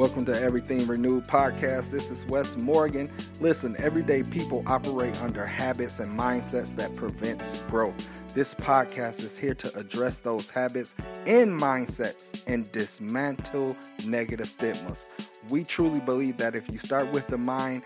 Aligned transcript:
Welcome 0.00 0.24
to 0.24 0.42
Everything 0.42 0.86
Renewed 0.86 1.24
podcast. 1.24 1.90
This 1.90 2.10
is 2.10 2.24
Wes 2.24 2.56
Morgan. 2.56 3.12
Listen, 3.38 3.76
everyday 3.80 4.22
people 4.22 4.64
operate 4.66 5.20
under 5.20 5.44
habits 5.44 5.98
and 5.98 6.18
mindsets 6.18 6.74
that 6.76 6.94
prevents 6.94 7.60
growth. 7.68 8.08
This 8.32 8.54
podcast 8.54 9.22
is 9.22 9.36
here 9.36 9.52
to 9.56 9.76
address 9.76 10.16
those 10.16 10.48
habits 10.48 10.94
and 11.26 11.60
mindsets 11.60 12.24
and 12.46 12.72
dismantle 12.72 13.76
negative 14.06 14.46
stigmas. 14.46 15.10
We 15.50 15.64
truly 15.64 16.00
believe 16.00 16.38
that 16.38 16.56
if 16.56 16.72
you 16.72 16.78
start 16.78 17.12
with 17.12 17.26
the 17.26 17.36
mind, 17.36 17.82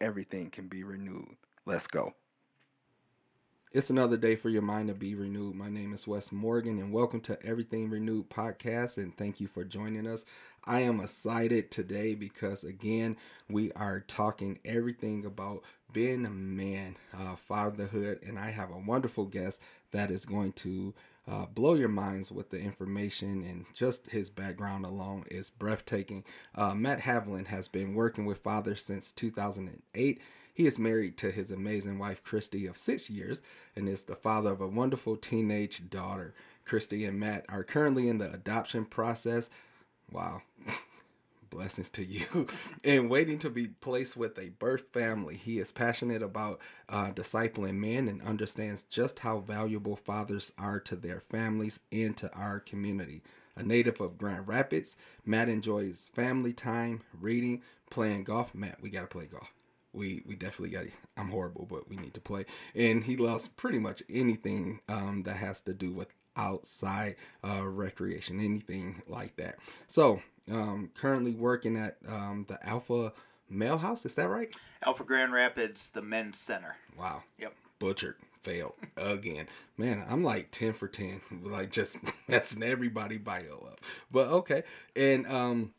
everything 0.00 0.50
can 0.50 0.68
be 0.68 0.84
renewed. 0.84 1.34
Let's 1.64 1.88
go. 1.88 2.14
It's 3.76 3.90
another 3.90 4.16
day 4.16 4.36
for 4.36 4.48
your 4.48 4.62
mind 4.62 4.88
to 4.88 4.94
be 4.94 5.14
renewed. 5.14 5.54
My 5.54 5.68
name 5.68 5.92
is 5.92 6.06
Wes 6.06 6.32
Morgan, 6.32 6.78
and 6.78 6.92
welcome 6.92 7.20
to 7.20 7.38
Everything 7.44 7.90
Renewed 7.90 8.30
podcast. 8.30 8.96
And 8.96 9.14
thank 9.18 9.38
you 9.38 9.48
for 9.48 9.64
joining 9.64 10.06
us. 10.06 10.24
I 10.66 10.80
am 10.80 11.00
excited 11.00 11.70
today 11.70 12.14
because, 12.14 12.64
again, 12.64 13.16
we 13.48 13.70
are 13.72 14.00
talking 14.00 14.58
everything 14.64 15.24
about 15.24 15.62
being 15.92 16.26
a 16.26 16.30
man, 16.30 16.96
uh, 17.16 17.36
fatherhood, 17.36 18.20
and 18.26 18.38
I 18.38 18.50
have 18.50 18.70
a 18.70 18.78
wonderful 18.78 19.26
guest 19.26 19.60
that 19.92 20.10
is 20.10 20.24
going 20.24 20.52
to 20.54 20.92
uh, 21.28 21.46
blow 21.46 21.74
your 21.74 21.88
minds 21.88 22.32
with 22.32 22.50
the 22.50 22.58
information 22.58 23.44
and 23.44 23.66
just 23.74 24.10
his 24.10 24.28
background 24.28 24.84
alone 24.84 25.24
is 25.30 25.50
breathtaking. 25.50 26.24
Uh, 26.54 26.74
Matt 26.74 27.00
Haviland 27.00 27.46
has 27.46 27.68
been 27.68 27.94
working 27.94 28.26
with 28.26 28.38
fathers 28.38 28.84
since 28.84 29.12
2008 29.12 30.20
he 30.56 30.66
is 30.66 30.78
married 30.78 31.18
to 31.18 31.30
his 31.30 31.50
amazing 31.50 31.98
wife, 31.98 32.24
Christy, 32.24 32.66
of 32.66 32.78
six 32.78 33.10
years, 33.10 33.42
and 33.76 33.86
is 33.86 34.04
the 34.04 34.16
father 34.16 34.52
of 34.52 34.62
a 34.62 34.66
wonderful 34.66 35.14
teenage 35.14 35.90
daughter. 35.90 36.32
Christy 36.64 37.04
and 37.04 37.20
Matt 37.20 37.44
are 37.50 37.62
currently 37.62 38.08
in 38.08 38.16
the 38.16 38.32
adoption 38.32 38.86
process. 38.86 39.50
Wow. 40.10 40.42
Blessings 41.50 41.90
to 41.90 42.04
you. 42.04 42.46
and 42.84 43.08
waiting 43.08 43.38
to 43.40 43.50
be 43.50 43.68
placed 43.68 44.16
with 44.16 44.38
a 44.38 44.50
birth 44.50 44.84
family. 44.92 45.36
He 45.36 45.58
is 45.58 45.72
passionate 45.72 46.22
about 46.22 46.60
uh, 46.88 47.12
discipling 47.12 47.76
men 47.76 48.08
and 48.08 48.20
understands 48.22 48.82
just 48.90 49.20
how 49.20 49.38
valuable 49.40 49.96
fathers 49.96 50.52
are 50.58 50.80
to 50.80 50.96
their 50.96 51.20
families 51.20 51.78
and 51.92 52.16
to 52.18 52.32
our 52.34 52.60
community. 52.60 53.22
A 53.56 53.62
native 53.62 54.00
of 54.00 54.18
Grand 54.18 54.46
Rapids, 54.48 54.96
Matt 55.24 55.48
enjoys 55.48 56.10
family 56.14 56.52
time, 56.52 57.02
reading, 57.20 57.62
playing 57.90 58.24
golf. 58.24 58.54
Matt, 58.54 58.80
we 58.82 58.90
got 58.90 59.02
to 59.02 59.06
play 59.06 59.26
golf 59.26 59.50
we 59.92 60.22
we 60.26 60.34
definitely 60.36 60.70
got. 60.70 60.84
I'm 61.16 61.30
horrible, 61.30 61.66
but 61.68 61.88
we 61.88 61.96
need 61.96 62.14
to 62.14 62.20
play. 62.20 62.44
And 62.74 63.02
he 63.02 63.16
loves 63.16 63.48
pretty 63.48 63.78
much 63.78 64.02
anything 64.10 64.80
um, 64.88 65.22
that 65.24 65.36
has 65.36 65.60
to 65.62 65.72
do 65.74 65.90
with 65.92 66.08
outside 66.36 67.16
uh, 67.44 67.66
recreation, 67.66 68.40
anything 68.40 69.02
like 69.08 69.36
that. 69.36 69.56
So 69.88 70.20
um, 70.50 70.90
currently 70.94 71.32
working 71.32 71.76
at 71.76 71.96
um, 72.08 72.44
the 72.48 72.64
Alpha 72.66 73.12
Male 73.48 73.78
House. 73.78 74.04
Is 74.06 74.14
that 74.14 74.28
right? 74.28 74.48
Alpha 74.84 75.04
Grand 75.04 75.32
Rapids, 75.32 75.90
the 75.92 76.02
men's 76.02 76.38
center. 76.38 76.76
Wow. 76.98 77.22
Yep. 77.38 77.54
Butchered. 77.78 78.16
Failed 78.42 78.74
again. 78.96 79.48
Man, 79.76 80.04
I'm 80.08 80.22
like 80.22 80.52
10 80.52 80.74
for 80.74 80.86
10. 80.86 81.20
Like 81.42 81.72
just 81.72 81.96
messing 82.28 82.62
everybody 82.62 83.18
bio 83.18 83.66
up. 83.72 83.80
But 84.12 84.28
okay. 84.28 84.62
And 84.94 85.26
um 85.26 85.72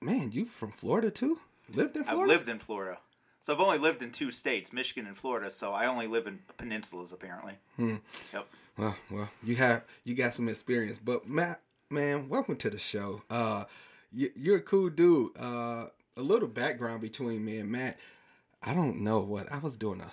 man, 0.00 0.30
you 0.30 0.46
from 0.46 0.70
Florida 0.70 1.10
too? 1.10 1.40
Lived 1.72 1.96
in 1.96 2.04
Florida? 2.04 2.22
I've 2.22 2.28
lived 2.28 2.48
in 2.48 2.60
Florida. 2.60 2.98
So 3.44 3.52
I've 3.52 3.58
only 3.58 3.78
lived 3.78 4.00
in 4.00 4.12
two 4.12 4.30
states, 4.30 4.72
Michigan 4.72 5.06
and 5.06 5.18
Florida. 5.18 5.50
So 5.50 5.72
I 5.72 5.86
only 5.86 6.06
live 6.06 6.28
in 6.28 6.38
peninsulas 6.56 7.12
apparently. 7.12 7.54
Hmm. 7.76 7.96
Yep. 8.32 8.46
Well, 8.76 8.96
well, 9.10 9.30
you 9.42 9.56
have 9.56 9.84
you 10.02 10.14
got 10.14 10.34
some 10.34 10.48
experience, 10.48 10.98
but 11.02 11.28
Matt, 11.28 11.60
man, 11.90 12.28
welcome 12.28 12.56
to 12.56 12.70
the 12.70 12.78
show. 12.78 13.22
Uh, 13.30 13.64
you, 14.12 14.30
you're 14.34 14.56
a 14.56 14.62
cool 14.62 14.90
dude. 14.90 15.36
Uh, 15.38 15.86
a 16.16 16.22
little 16.22 16.48
background 16.48 17.00
between 17.00 17.44
me 17.44 17.58
and 17.58 17.70
Matt. 17.70 17.98
I 18.62 18.74
don't 18.74 19.02
know 19.02 19.20
what 19.20 19.52
I 19.52 19.58
was 19.58 19.76
doing. 19.76 20.00
A, 20.00 20.10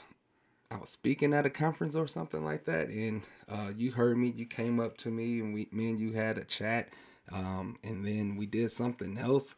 I 0.73 0.77
was 0.77 0.89
speaking 0.91 1.33
at 1.33 1.45
a 1.45 1.49
conference 1.49 1.95
or 1.95 2.07
something 2.07 2.43
like 2.43 2.65
that, 2.65 2.89
and 2.89 3.23
uh, 3.49 3.71
you 3.75 3.91
heard 3.91 4.17
me. 4.17 4.31
You 4.35 4.45
came 4.45 4.79
up 4.79 4.97
to 4.97 5.09
me, 5.09 5.39
and 5.39 5.53
we, 5.53 5.67
me 5.71 5.89
and 5.89 5.99
you 5.99 6.13
had 6.13 6.37
a 6.37 6.43
chat. 6.43 6.89
Um, 7.31 7.77
and 7.83 8.05
then 8.05 8.35
we 8.35 8.45
did 8.45 8.71
something 8.71 9.17
else 9.17 9.55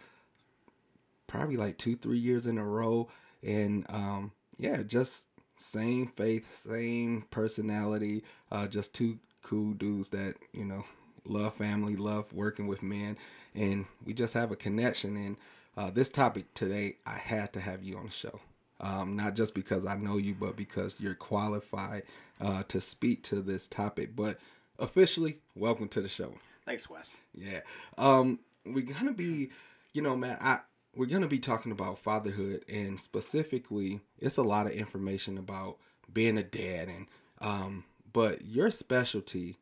probably 1.28 1.58
like 1.58 1.78
two, 1.78 1.96
three 1.96 2.20
years 2.20 2.47
in 2.47 2.58
a 2.58 2.64
row. 2.66 3.09
And 3.41 3.85
um, 3.90 4.31
yeah, 4.58 4.84
just 4.84 5.25
same 5.63 6.07
faith, 6.16 6.46
same 6.68 7.25
personality, 7.31 8.24
uh, 8.51 8.68
just 8.68 8.94
two 8.94 9.18
cool 9.41 9.74
dudes 9.74 10.09
that, 10.09 10.35
you 10.51 10.66
know, 10.66 10.84
love 11.25 11.56
family, 11.56 11.96
love 11.96 12.31
working 12.34 12.68
with 12.68 12.84
men, 12.84 13.18
and 13.56 13.85
we 14.06 14.13
just 14.13 14.34
have 14.34 14.52
a 14.52 14.56
connection. 14.56 15.16
And 15.16 15.38
uh, 15.78 15.91
this 15.91 16.09
topic 16.09 16.53
today, 16.53 16.97
I 17.06 17.18
had 17.18 17.53
to 17.53 17.62
have 17.62 17.84
you 17.84 17.97
on 17.97 18.06
the 18.06 18.12
show. 18.12 18.40
Um, 18.79 19.16
not 19.16 19.35
just 19.35 19.53
because 19.53 19.85
I 19.85 19.96
know 19.96 20.18
you, 20.18 20.35
but 20.38 20.57
because 20.57 20.96
you're 21.00 21.16
qualified 21.16 22.03
uh, 22.41 22.63
to 22.68 22.81
speak 22.81 23.23
to 23.23 23.41
this 23.41 23.68
topic. 23.68 24.16
But 24.16 24.40
officially, 24.79 25.38
welcome 25.56 25.88
to 25.90 26.02
the 26.02 26.09
show. 26.09 26.34
Thanks, 26.66 26.90
Wes. 26.90 27.09
Yeah. 27.34 27.62
Um, 27.97 28.40
we're 28.66 28.85
gonna 28.85 29.13
be, 29.13 29.52
you 29.94 30.02
know, 30.02 30.16
man. 30.18 30.38
I 30.41 30.59
we're 30.96 31.06
going 31.08 31.22
to 31.22 31.28
be 31.28 31.40
talking 31.40 31.72
about 31.72 32.00
fatherhood 32.00 32.64
and 32.70 33.00
specifically 33.00 34.02
it's 34.20 34.38
a 34.38 34.44
lot 34.44 34.68
of 34.68 34.74
information 34.74 35.38
about 35.38 35.78
being 36.14 36.38
a 36.38 36.44
dad 36.44 36.90
and 36.90 37.08
um 37.42 37.84
but 38.12 38.46
your 38.46 38.70
specialty 38.70 39.58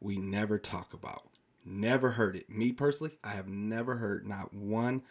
we 0.00 0.16
never 0.16 0.58
talk 0.58 0.92
about. 0.92 1.28
Never 1.64 2.10
heard 2.10 2.36
it. 2.36 2.50
Me 2.50 2.72
personally 2.72 3.18
i 3.22 3.30
have 3.30 3.48
never 3.48 3.96
heard 3.96 4.26
not 4.26 4.52
one 4.52 5.02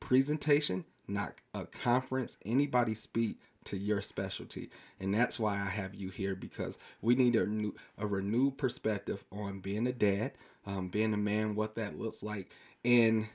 presentation 0.00 0.84
not 1.06 1.34
a 1.54 1.66
conference 1.66 2.36
anybody 2.44 2.94
speak 2.94 3.38
to 3.64 3.76
your 3.76 4.00
specialty. 4.00 4.70
And 5.00 5.14
that's 5.14 5.38
why 5.38 5.54
i 5.54 5.68
have 5.68 5.94
you 5.94 6.10
here 6.10 6.34
because 6.34 6.78
we 7.00 7.14
need 7.14 7.36
a 7.36 7.46
new 7.46 7.74
a 7.98 8.06
renewed 8.06 8.58
perspective 8.58 9.24
on 9.30 9.60
being 9.60 9.86
a 9.86 9.92
dad 9.92 10.32
um, 10.64 10.88
being 10.88 11.12
a 11.12 11.18
man 11.18 11.54
what 11.54 11.74
that 11.76 11.98
looks 11.98 12.22
like. 12.22 12.48
And 12.84 13.26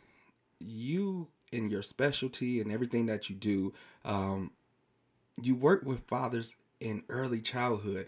you 0.59 1.27
in 1.51 1.69
your 1.69 1.81
specialty 1.81 2.61
and 2.61 2.71
everything 2.71 3.05
that 3.07 3.29
you 3.29 3.35
do, 3.35 3.73
um, 4.05 4.51
you 5.41 5.55
work 5.55 5.83
with 5.85 6.07
fathers 6.07 6.53
in 6.79 7.03
early 7.09 7.41
childhood. 7.41 8.07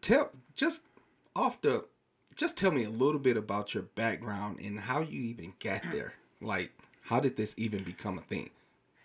Tell 0.00 0.30
just 0.54 0.82
off 1.34 1.60
the 1.60 1.84
just 2.36 2.56
tell 2.56 2.70
me 2.70 2.84
a 2.84 2.90
little 2.90 3.18
bit 3.18 3.36
about 3.36 3.74
your 3.74 3.82
background 3.82 4.60
and 4.60 4.78
how 4.78 5.00
you 5.00 5.20
even 5.22 5.52
got 5.62 5.82
there. 5.92 6.14
Like, 6.40 6.70
how 7.02 7.18
did 7.18 7.36
this 7.36 7.52
even 7.56 7.82
become 7.82 8.16
a 8.16 8.22
thing? 8.22 8.50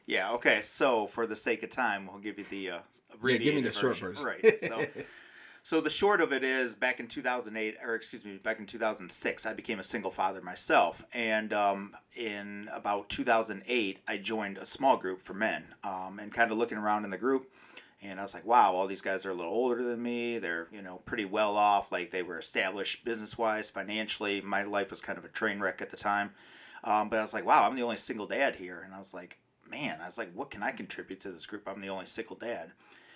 Yeah. 0.06 0.32
Okay. 0.34 0.62
So, 0.62 1.08
for 1.08 1.26
the 1.26 1.36
sake 1.36 1.64
of 1.64 1.72
time, 1.72 2.08
we'll 2.08 2.22
give 2.22 2.38
you 2.38 2.46
the 2.50 2.70
uh, 2.70 2.80
yeah. 3.24 3.38
Give 3.38 3.56
me 3.56 3.62
the 3.62 3.72
version. 3.72 3.82
short 3.82 3.98
version. 3.98 4.24
Right. 4.24 4.60
So. 4.60 4.86
So 5.66 5.80
the 5.80 5.90
short 5.90 6.20
of 6.20 6.34
it 6.34 6.44
is, 6.44 6.76
back 6.76 7.00
in 7.00 7.08
2008, 7.08 7.78
or 7.82 7.96
excuse 7.96 8.26
me, 8.26 8.36
back 8.36 8.60
in 8.60 8.66
2006, 8.66 9.46
I 9.46 9.54
became 9.54 9.80
a 9.80 9.84
single 9.84 10.12
father 10.12 10.42
myself, 10.42 11.02
and 11.14 11.54
um, 11.54 11.96
in 12.18 12.70
about 12.74 13.08
2008, 13.08 14.00
I 14.06 14.18
joined 14.18 14.58
a 14.58 14.66
small 14.66 14.98
group 14.98 15.24
for 15.24 15.34
men, 15.34 15.64
um, 15.86 16.20
and 16.20 16.34
kind 16.34 16.52
of 16.52 16.58
looking 16.58 16.78
around 16.78 17.06
in 17.06 17.12
the 17.12 17.18
group, 17.18 17.50
and 18.02 18.20
I 18.20 18.24
was 18.24 18.34
like, 18.34 18.46
wow, 18.46 18.76
all 18.76 18.88
these 18.88 19.00
guys 19.00 19.26
are 19.26 19.32
a 19.32 19.34
little 19.34 19.54
older 19.54 19.82
than 19.82 20.04
me. 20.04 20.38
They're 20.38 20.68
you 20.70 20.82
know 20.82 20.98
pretty 21.06 21.24
well 21.24 21.56
off, 21.56 21.94
like 21.94 22.12
they 22.12 22.24
were 22.24 22.40
established 22.40 23.06
business 23.06 23.38
wise, 23.38 23.70
financially. 23.70 24.42
My 24.42 24.64
life 24.64 24.92
was 24.92 25.00
kind 25.00 25.18
of 25.18 25.24
a 25.24 25.30
train 25.30 25.62
wreck 25.62 25.82
at 25.82 25.90
the 25.90 25.96
time, 25.96 26.32
um, 26.84 27.08
but 27.08 27.20
I 27.20 27.22
was 27.22 27.32
like, 27.32 27.46
wow, 27.46 27.64
I'm 27.64 27.78
the 27.78 27.84
only 27.84 27.96
single 27.96 28.28
dad 28.28 28.58
here, 28.58 28.82
and 28.84 28.94
I 28.94 29.00
was 29.00 29.14
like, 29.14 29.38
man, 29.72 30.02
I 30.02 30.08
was 30.08 30.18
like, 30.18 30.34
what 30.34 30.52
can 30.52 30.62
I 30.62 30.72
contribute 30.72 31.22
to 31.22 31.32
this 31.32 31.46
group? 31.46 31.70
I'm 31.70 31.80
the 31.80 31.88
only 31.88 32.06
single 32.06 32.36
dad. 32.36 32.74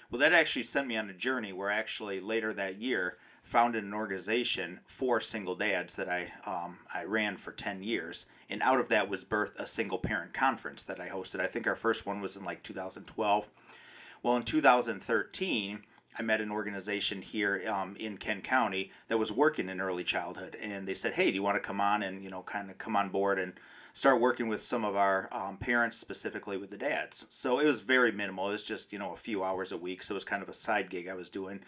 Well, 0.09 0.19
that 0.19 0.33
actually 0.33 0.63
sent 0.63 0.88
me 0.88 0.95
on 0.95 1.09
a 1.09 1.13
journey 1.13 1.51
where 1.51 1.69
actually 1.69 2.21
later 2.21 2.54
that 2.54 2.77
year 2.77 3.18
founded 3.44 3.83
an 3.83 3.94
organization 3.94 4.80
for 4.86 5.19
single 5.19 5.56
dads 5.56 5.95
that 5.95 6.07
I 6.07 6.31
um, 6.45 6.80
I 6.94 7.04
ran 7.04 7.36
for 7.36 7.51
10 7.51 7.83
years, 7.83 8.25
and 8.50 8.62
out 8.62 8.80
of 8.80 8.88
that 8.89 9.09
was 9.09 9.25
birthed 9.25 9.59
a 9.59 9.65
single 9.65 10.00
parent 10.00 10.33
conference 10.33 10.83
that 10.83 11.01
I 11.01 11.09
hosted. 11.09 11.42
I 11.42 11.48
think 11.48 11.68
our 11.68 11.75
first 11.75 12.06
one 12.06 12.21
was 12.21 12.38
in 12.38 12.45
like 12.45 12.63
2012. 12.63 13.48
Well, 14.24 14.38
in 14.38 14.44
2013. 14.44 15.83
I 16.19 16.24
met 16.24 16.42
an 16.42 16.50
organization 16.50 17.21
here 17.21 17.63
um, 17.69 17.95
in 17.98 18.18
Kent 18.18 18.44
County 18.44 18.92
that 19.07 19.19
was 19.19 19.31
working 19.31 19.69
in 19.69 19.80
early 19.80 20.04
childhood, 20.04 20.57
and 20.59 20.88
they 20.88 20.95
said, 20.95 21.13
"Hey, 21.13 21.30
do 21.30 21.36
you 21.36 21.44
want 21.44 21.57
to 21.57 21.68
come 21.68 21.80
on 21.80 22.01
and 22.01 22.24
you 22.24 22.31
know 22.31 22.42
kind 22.42 22.71
of 22.71 22.80
come 22.80 22.95
on 22.95 23.09
board 23.09 23.38
and 23.38 23.54
start 23.97 24.21
working 24.21 24.47
with 24.47 24.63
some 24.63 24.85
of 24.85 24.95
our 24.95 25.27
um, 25.31 25.57
parents, 25.57 25.97
specifically 25.97 26.55
with 26.55 26.69
the 26.69 26.77
dads. 26.77 27.25
So 27.31 27.57
it 27.57 27.65
was 27.65 27.81
very 27.81 28.11
minimal. 28.11 28.49
It 28.49 28.51
was 28.51 28.63
just, 28.63 28.94
you 28.94 28.99
know, 28.99 29.13
a 29.13 29.17
few 29.17 29.44
hours 29.44 29.71
a 29.71 29.77
week. 29.77 30.03
So 30.03 30.13
it 30.13 30.17
was 30.17 30.23
kind 30.23 30.44
of 30.44 30.49
a 30.49 30.53
side 30.53 30.91
gig 30.91 31.07
I 31.07 31.15
was 31.15 31.31
doing. 31.31 31.59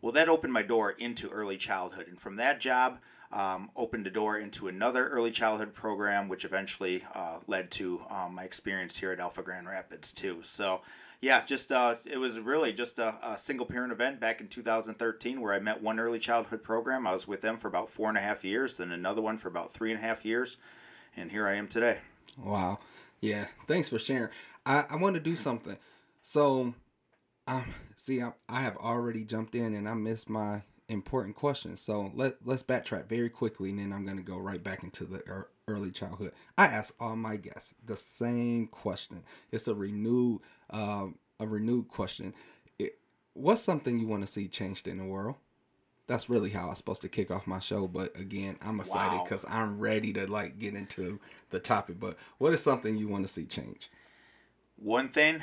Well, 0.00 0.12
that 0.12 0.28
opened 0.28 0.52
my 0.52 0.62
door 0.62 0.92
into 0.92 1.28
early 1.28 1.56
childhood. 1.56 2.06
And 2.06 2.20
from 2.20 2.36
that 2.36 2.60
job, 2.60 2.98
um, 3.32 3.68
opened 3.74 4.06
the 4.06 4.10
door 4.10 4.38
into 4.38 4.68
another 4.68 5.08
early 5.08 5.32
childhood 5.32 5.74
program, 5.74 6.28
which 6.28 6.44
eventually 6.44 7.02
uh, 7.16 7.38
led 7.48 7.72
to 7.72 8.00
um, 8.10 8.36
my 8.36 8.44
experience 8.44 8.96
here 8.96 9.10
at 9.10 9.18
Alpha 9.18 9.42
Grand 9.42 9.66
Rapids, 9.66 10.12
too. 10.12 10.38
So, 10.44 10.82
yeah, 11.20 11.44
just 11.44 11.72
uh, 11.72 11.96
it 12.04 12.16
was 12.16 12.38
really 12.38 12.72
just 12.72 13.00
a, 13.00 13.16
a, 13.24 13.36
single 13.36 13.66
parent 13.66 13.92
event 13.92 14.20
back 14.20 14.40
in 14.40 14.46
2013 14.46 15.40
where 15.40 15.52
I 15.52 15.58
met 15.58 15.82
one 15.82 15.98
early 15.98 16.20
childhood 16.20 16.62
program. 16.62 17.08
I 17.08 17.12
was 17.12 17.26
with 17.26 17.40
them 17.40 17.58
for 17.58 17.66
about 17.66 17.90
four 17.90 18.08
and 18.08 18.18
a 18.18 18.20
half 18.20 18.44
years, 18.44 18.76
then 18.76 18.92
another 18.92 19.20
one 19.20 19.36
for 19.36 19.48
about 19.48 19.72
three 19.72 19.90
and 19.90 19.98
a 19.98 20.06
half 20.06 20.24
years 20.24 20.58
and 21.16 21.30
here 21.30 21.46
I 21.46 21.54
am 21.54 21.68
today. 21.68 21.98
Wow. 22.42 22.78
Yeah. 23.20 23.46
Thanks 23.66 23.88
for 23.88 23.98
sharing. 23.98 24.30
I, 24.64 24.84
I 24.90 24.96
want 24.96 25.14
to 25.14 25.20
do 25.20 25.36
something. 25.36 25.76
So, 26.22 26.74
um, 27.46 27.74
see, 27.96 28.22
I, 28.22 28.32
I 28.48 28.62
have 28.62 28.76
already 28.76 29.24
jumped 29.24 29.54
in 29.54 29.74
and 29.74 29.88
I 29.88 29.94
missed 29.94 30.28
my 30.28 30.62
important 30.88 31.34
question. 31.34 31.76
So 31.76 32.12
let 32.14 32.36
let's 32.44 32.62
backtrack 32.62 33.08
very 33.08 33.30
quickly, 33.30 33.70
and 33.70 33.78
then 33.78 33.92
I'm 33.92 34.04
gonna 34.04 34.22
go 34.22 34.38
right 34.38 34.62
back 34.62 34.84
into 34.84 35.04
the 35.04 35.22
er, 35.28 35.48
early 35.66 35.90
childhood. 35.90 36.32
I 36.58 36.66
ask 36.66 36.94
all 37.00 37.16
my 37.16 37.36
guests 37.36 37.74
the 37.84 37.96
same 37.96 38.68
question. 38.68 39.22
It's 39.50 39.66
a 39.68 39.74
renewed 39.74 40.40
um, 40.70 41.16
a 41.40 41.46
renewed 41.46 41.88
question. 41.88 42.34
It, 42.78 42.98
what's 43.34 43.62
something 43.62 43.98
you 43.98 44.06
want 44.06 44.24
to 44.24 44.30
see 44.30 44.48
changed 44.48 44.86
in 44.86 44.98
the 44.98 45.04
world? 45.04 45.36
That's 46.08 46.28
really 46.28 46.50
how 46.50 46.68
I'm 46.68 46.74
supposed 46.74 47.02
to 47.02 47.08
kick 47.08 47.30
off 47.30 47.46
my 47.46 47.58
show. 47.60 47.86
But 47.86 48.14
again, 48.18 48.56
I'm 48.60 48.80
excited 48.80 49.18
Wow. 49.18 49.24
because 49.24 49.44
I'm 49.48 49.78
ready 49.78 50.12
to 50.14 50.26
like 50.26 50.58
get 50.58 50.74
into 50.74 51.18
the 51.50 51.60
topic. 51.60 52.00
But 52.00 52.16
what 52.38 52.52
is 52.52 52.62
something 52.62 52.96
you 52.96 53.08
want 53.08 53.26
to 53.26 53.32
see 53.32 53.44
change? 53.44 53.88
One 54.76 55.10
thing, 55.10 55.40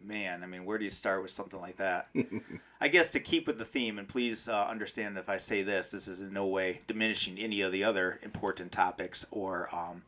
man, 0.00 0.44
I 0.44 0.46
mean, 0.46 0.64
where 0.64 0.78
do 0.78 0.84
you 0.84 0.90
start 0.90 1.22
with 1.22 1.32
something 1.32 1.60
like 1.60 1.76
that? 1.78 2.08
I 2.80 2.86
guess 2.88 3.10
to 3.12 3.20
keep 3.20 3.46
with 3.48 3.58
the 3.58 3.64
theme, 3.64 3.98
and 3.98 4.06
please 4.06 4.48
uh, 4.48 4.64
understand 4.70 5.18
if 5.18 5.28
I 5.28 5.38
say 5.38 5.62
this, 5.64 5.90
this 5.90 6.06
is 6.06 6.20
in 6.20 6.32
no 6.32 6.46
way 6.46 6.80
diminishing 6.86 7.38
any 7.38 7.62
of 7.62 7.72
the 7.72 7.82
other 7.82 8.20
important 8.22 8.70
topics 8.70 9.26
or 9.32 9.68
um, 9.74 10.02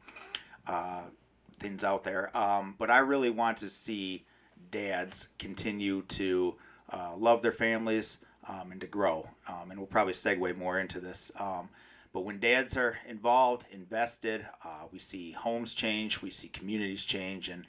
uh, 0.68 1.00
things 1.60 1.82
out 1.82 2.04
there. 2.04 2.34
Um, 2.36 2.76
but 2.78 2.88
I 2.90 2.98
really 2.98 3.30
want 3.30 3.58
to 3.58 3.70
see 3.70 4.24
dads 4.70 5.26
continue 5.38 6.02
to 6.02 6.54
uh, 6.92 7.16
love 7.16 7.42
their 7.42 7.52
families 7.52 8.18
um, 8.48 8.72
and 8.72 8.80
to 8.80 8.86
grow. 8.86 9.28
Um, 9.48 9.70
and 9.70 9.78
we'll 9.78 9.86
probably 9.86 10.14
segue 10.14 10.56
more 10.56 10.78
into 10.78 11.00
this. 11.00 11.30
Um, 11.38 11.68
but 12.12 12.24
when 12.24 12.40
dads 12.40 12.76
are 12.76 12.96
involved, 13.08 13.66
invested, 13.70 14.46
uh, 14.64 14.86
we 14.90 14.98
see 14.98 15.32
homes 15.32 15.74
change, 15.74 16.22
we 16.22 16.30
see 16.30 16.48
communities 16.48 17.02
change, 17.02 17.48
and 17.48 17.66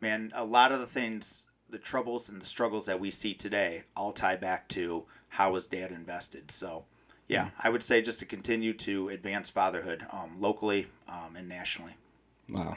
man, 0.00 0.32
a 0.34 0.44
lot 0.44 0.70
of 0.70 0.80
the 0.80 0.86
things, 0.86 1.42
the 1.70 1.78
troubles 1.78 2.28
and 2.28 2.40
the 2.40 2.46
struggles 2.46 2.86
that 2.86 3.00
we 3.00 3.10
see 3.10 3.34
today, 3.34 3.82
all 3.96 4.12
tie 4.12 4.36
back 4.36 4.68
to 4.68 5.04
how 5.28 5.52
was 5.52 5.66
dad 5.66 5.90
invested. 5.90 6.50
So, 6.50 6.84
yeah, 7.26 7.50
I 7.58 7.68
would 7.68 7.82
say 7.82 8.00
just 8.00 8.18
to 8.20 8.26
continue 8.26 8.74
to 8.74 9.08
advance 9.08 9.48
fatherhood 9.48 10.06
um, 10.12 10.40
locally 10.40 10.86
um, 11.08 11.36
and 11.36 11.48
nationally. 11.48 11.96
Wow. 12.48 12.76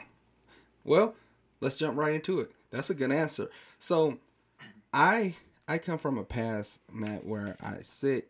Well, 0.84 1.14
let's 1.60 1.76
jump 1.76 1.96
right 1.96 2.14
into 2.14 2.40
it. 2.40 2.50
That's 2.70 2.90
a 2.90 2.94
good 2.94 3.12
answer. 3.12 3.50
So, 3.78 4.18
I 4.92 5.36
I 5.66 5.78
come 5.78 5.98
from 5.98 6.18
a 6.18 6.24
past, 6.24 6.80
Matt, 6.92 7.24
where 7.24 7.56
I 7.60 7.78
sit 7.82 8.28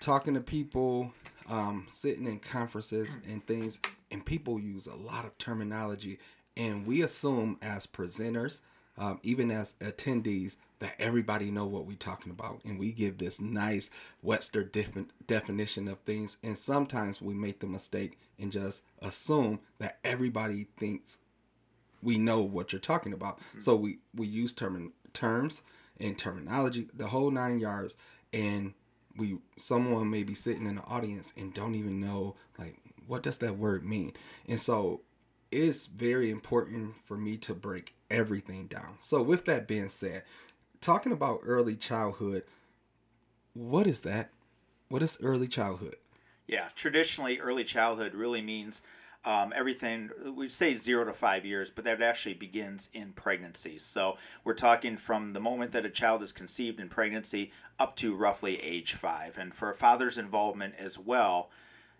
talking 0.00 0.34
to 0.34 0.40
people, 0.40 1.12
um, 1.48 1.86
sitting 1.92 2.26
in 2.26 2.40
conferences 2.40 3.08
and 3.26 3.46
things, 3.46 3.78
and 4.10 4.24
people 4.24 4.60
use 4.60 4.86
a 4.86 4.94
lot 4.94 5.24
of 5.24 5.36
terminology, 5.38 6.18
and 6.56 6.86
we 6.86 7.02
assume 7.02 7.56
as 7.62 7.86
presenters, 7.86 8.60
um, 8.98 9.18
even 9.22 9.50
as 9.50 9.74
attendees, 9.80 10.56
that 10.80 10.94
everybody 10.98 11.50
know 11.50 11.64
what 11.64 11.86
we're 11.86 11.96
talking 11.96 12.30
about, 12.30 12.60
and 12.66 12.78
we 12.78 12.92
give 12.92 13.16
this 13.16 13.40
nice 13.40 13.88
Webster 14.20 14.62
defi- 14.62 15.06
definition 15.26 15.88
of 15.88 15.98
things, 16.00 16.36
and 16.42 16.58
sometimes 16.58 17.22
we 17.22 17.32
make 17.32 17.60
the 17.60 17.66
mistake 17.66 18.18
and 18.38 18.52
just 18.52 18.82
assume 19.00 19.58
that 19.78 19.98
everybody 20.04 20.66
thinks 20.76 21.16
we 22.02 22.18
know 22.18 22.42
what 22.42 22.72
you're 22.72 22.80
talking 22.80 23.14
about. 23.14 23.38
So 23.58 23.74
we 23.74 24.00
we 24.14 24.26
use 24.26 24.52
term 24.52 24.92
terms 25.14 25.62
and 26.00 26.18
terminology, 26.18 26.88
the 26.94 27.06
whole 27.06 27.30
nine 27.30 27.58
yards, 27.58 27.94
and 28.32 28.74
we 29.16 29.38
someone 29.56 30.10
may 30.10 30.22
be 30.22 30.34
sitting 30.34 30.66
in 30.66 30.76
the 30.76 30.82
audience 30.82 31.32
and 31.36 31.54
don't 31.54 31.74
even 31.74 32.00
know 32.00 32.34
like 32.58 32.76
what 33.06 33.22
does 33.22 33.38
that 33.38 33.58
word 33.58 33.84
mean, 33.84 34.12
and 34.48 34.60
so 34.60 35.00
it's 35.50 35.86
very 35.86 36.30
important 36.30 36.94
for 37.04 37.16
me 37.16 37.36
to 37.36 37.54
break 37.54 37.94
everything 38.10 38.66
down. 38.66 38.98
So 39.00 39.22
with 39.22 39.44
that 39.44 39.68
being 39.68 39.88
said, 39.88 40.24
talking 40.80 41.12
about 41.12 41.42
early 41.44 41.76
childhood, 41.76 42.42
what 43.52 43.86
is 43.86 44.00
that? 44.00 44.30
What 44.88 45.02
is 45.02 45.16
early 45.22 45.46
childhood? 45.46 45.96
Yeah, 46.46 46.68
traditionally, 46.74 47.38
early 47.38 47.64
childhood 47.64 48.14
really 48.14 48.42
means 48.42 48.82
um, 49.24 49.52
everything. 49.54 50.10
We 50.36 50.48
say 50.48 50.76
zero 50.76 51.04
to 51.04 51.12
five 51.12 51.44
years, 51.44 51.70
but 51.74 51.84
that 51.84 52.02
actually 52.02 52.34
begins 52.34 52.88
in 52.92 53.12
pregnancy. 53.12 53.78
So 53.78 54.16
we're 54.44 54.54
talking 54.54 54.96
from 54.96 55.32
the 55.32 55.40
moment 55.40 55.72
that 55.72 55.86
a 55.86 55.90
child 55.90 56.22
is 56.22 56.32
conceived 56.32 56.80
in 56.80 56.88
pregnancy 56.88 57.52
up 57.78 57.96
to 57.96 58.14
roughly 58.14 58.60
age 58.62 58.94
five. 58.94 59.38
And 59.38 59.54
for 59.54 59.70
a 59.70 59.74
father's 59.74 60.18
involvement 60.18 60.74
as 60.78 60.98
well, 60.98 61.50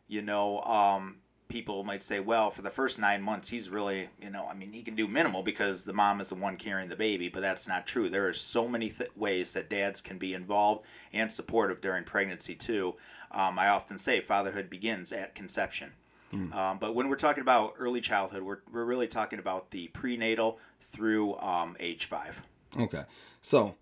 you 0.07 0.23
know, 0.23 0.61
um, 0.63 1.17
people 1.49 1.85
might 1.85 2.03
say, 2.03 2.21
well, 2.21 2.51
for 2.51 2.63
the 2.63 2.71
first 2.71 2.99
nine 2.99 3.23
months, 3.23 3.49
he's 3.49 3.69
really, 3.69 4.09
you 4.21 4.31
know, 4.31 4.47
I 4.47 4.55
mean, 4.55 4.73
he 4.73 4.83
can 4.83 4.97
do 4.97 5.07
minimal 5.07 5.43
because 5.43 5.85
the 5.85 5.93
mom 5.93 6.21
is 6.21 6.29
the 6.29 6.35
one 6.35 6.57
carrying 6.57 6.89
the 6.89 6.97
baby, 6.97 7.29
but 7.29 7.41
that's 7.41 7.69
not 7.69 7.87
true. 7.87 8.09
There 8.09 8.29
are 8.29 8.35
so 8.35 8.67
many 8.69 8.91
th- 8.91 9.11
ways 9.17 9.53
that 9.53 9.71
dads 9.71 10.01
can 10.01 10.19
be 10.19 10.35
involved 10.35 10.85
and 11.13 11.33
supportive 11.33 11.81
during 11.81 12.05
pregnancy, 12.05 12.55
too. 12.55 12.95
Um, 13.31 13.59
I 13.59 13.69
often 13.69 13.99
say 13.99 14.21
fatherhood 14.21 14.71
begins 14.71 15.13
at 15.13 15.35
conception. 15.35 15.93
Um, 16.35 16.79
but 16.79 16.95
when 16.95 17.09
we're 17.09 17.17
talking 17.17 17.43
about 17.43 17.75
early 17.79 18.01
childhood, 18.01 18.43
we're, 18.43 18.59
we're 18.73 18.85
really 18.85 19.07
talking 19.07 19.39
about 19.39 19.71
the 19.71 19.89
prenatal 19.89 20.59
through 20.93 21.37
um, 21.39 21.77
age 21.81 22.07
five. 22.07 22.37
Okay. 22.79 23.05
So, 23.43 23.75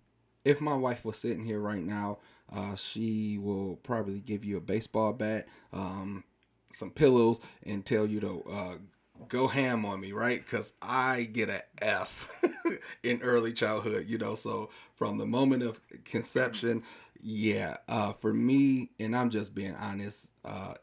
if 0.44 0.60
my 0.60 0.74
wife 0.74 1.04
was 1.04 1.16
sitting 1.16 1.44
here 1.44 1.60
right 1.60 1.82
now, 1.82 2.18
uh, 2.54 2.74
she 2.74 3.38
will 3.38 3.76
probably 3.76 4.20
give 4.20 4.44
you 4.44 4.56
a 4.56 4.60
baseball 4.60 5.12
bat, 5.12 5.46
um, 5.72 6.24
some 6.74 6.90
pillows, 6.90 7.38
and 7.64 7.84
tell 7.84 8.06
you 8.06 8.20
to 8.20 8.44
uh, 8.50 8.74
go 9.28 9.46
ham 9.46 9.84
on 9.84 10.00
me, 10.00 10.12
right? 10.12 10.44
Because 10.44 10.72
I 10.82 11.24
get 11.24 11.48
a 11.48 11.62
F 11.80 12.28
in 13.02 13.22
early 13.22 13.52
childhood, 13.52 14.06
you 14.08 14.18
know. 14.18 14.34
So, 14.34 14.70
from 14.96 15.18
the 15.18 15.26
moment 15.26 15.62
of 15.62 15.80
conception, 16.04 16.82
yeah, 17.20 17.76
uh, 17.88 18.12
for 18.14 18.34
me, 18.34 18.90
and 18.98 19.16
I'm 19.16 19.30
just 19.30 19.54
being 19.54 19.76
honest, 19.76 20.28
uh, 20.44 20.74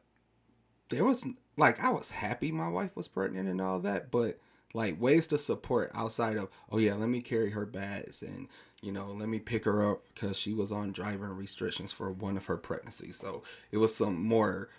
there 0.89 1.05
was 1.05 1.25
like 1.58 1.84
I 1.84 1.89
was 1.89 2.10
happy 2.12 2.51
my 2.51 2.67
wife 2.69 2.96
was 2.96 3.08
pregnant 3.08 3.48
and 3.50 3.62
all 3.62 3.79
that, 3.79 4.12
but 4.12 4.39
like 4.74 5.00
ways 5.01 5.25
to 5.27 5.38
support 5.38 5.91
outside 5.96 6.38
of 6.38 6.48
oh 6.72 6.77
yeah 6.77 6.93
let 6.93 7.10
me 7.10 7.22
carry 7.22 7.50
her 7.51 7.65
bags 7.65 8.22
and 8.22 8.48
you 8.81 8.91
know 8.91 9.12
let 9.12 9.27
me 9.27 9.39
pick 9.39 9.65
her 9.65 9.89
up 9.91 10.03
because 10.13 10.38
she 10.38 10.53
was 10.53 10.72
on 10.72 10.91
driving 10.91 11.22
restrictions 11.22 11.91
for 11.91 12.12
one 12.12 12.38
of 12.38 12.46
her 12.46 12.58
pregnancies. 12.58 13.17
So 13.19 13.43
it 13.72 13.77
was 13.77 13.96
some 13.96 14.22
more 14.24 14.69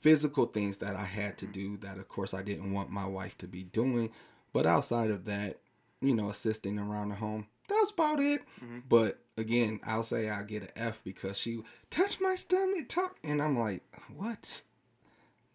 physical 0.00 0.44
things 0.46 0.76
that 0.78 0.94
i 0.96 1.04
had 1.04 1.38
to 1.38 1.46
do 1.46 1.78
that 1.78 1.96
of 1.96 2.06
course 2.08 2.34
i 2.34 2.42
didn't 2.42 2.72
want 2.74 2.90
my 2.90 3.06
wife 3.06 3.36
to 3.38 3.46
be 3.46 3.62
doing. 3.64 4.10
But 4.52 4.66
outside 4.66 5.10
of 5.10 5.24
that 5.24 5.58
you 6.00 6.14
know 6.14 6.28
assisting 6.30 6.78
around 6.78 7.08
the 7.10 7.14
home 7.16 7.46
that's 7.68 7.90
about 7.92 8.20
it. 8.20 8.42
Mhm. 8.62 8.82
but 8.88 9.18
again 9.38 9.80
i'll 9.84 10.02
say 10.04 10.28
i 10.28 10.42
get 10.42 10.62
an 10.62 10.68
f 10.76 11.00
because 11.04 11.38
she 11.38 11.62
touched 11.90 12.20
my 12.20 12.34
stomach 12.34 12.88
talk 12.88 13.16
and 13.24 13.40
i'm 13.42 13.58
like 13.58 13.82
what 14.14 14.62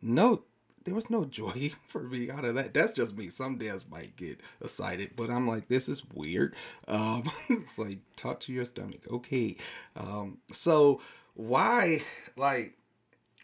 no 0.01 0.43
there 0.85 0.95
was 0.95 1.09
no 1.09 1.25
joy 1.25 1.71
for 1.87 2.01
me 2.01 2.29
out 2.31 2.45
of 2.45 2.55
that. 2.55 2.73
That's 2.73 2.93
just 2.93 3.15
me. 3.15 3.29
Some 3.29 3.57
dads 3.57 3.85
might 3.89 4.15
get 4.15 4.39
excited, 4.63 5.11
but 5.15 5.29
I'm 5.29 5.47
like, 5.47 5.67
this 5.67 5.89
is 5.89 6.03
weird. 6.13 6.55
Um, 6.87 7.29
it's 7.49 7.77
like 7.77 7.99
talk 8.15 8.39
to 8.41 8.53
your 8.53 8.65
stomach, 8.65 9.01
okay? 9.11 9.57
Um, 9.95 10.39
so 10.51 11.01
why, 11.35 12.03
like, 12.37 12.77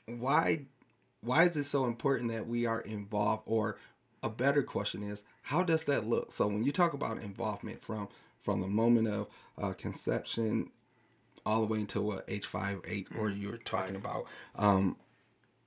why, 0.05 0.61
why 1.21 1.45
is 1.45 1.55
it 1.57 1.65
so 1.65 1.85
important 1.85 2.31
that 2.31 2.47
we 2.47 2.65
are 2.65 2.81
involved? 2.81 3.43
Or 3.45 3.77
a 4.23 4.29
better 4.29 4.63
question 4.63 5.03
is, 5.03 5.23
how 5.41 5.61
does 5.61 5.83
that 5.83 6.07
look? 6.07 6.31
So 6.31 6.47
when 6.47 6.63
you 6.63 6.71
talk 6.71 6.93
about 6.93 7.21
involvement 7.21 7.83
from 7.83 8.09
from 8.43 8.61
the 8.61 8.67
moment 8.67 9.07
of 9.07 9.27
uh, 9.57 9.73
conception 9.73 10.69
all 11.47 11.61
the 11.61 11.67
way 11.67 11.79
until 11.79 12.03
what 12.03 12.25
age 12.27 12.45
five, 12.45 12.79
eight, 12.85 13.07
or 13.17 13.29
you're 13.29 13.57
talking 13.57 13.95
about, 13.95 14.25
um, 14.55 14.95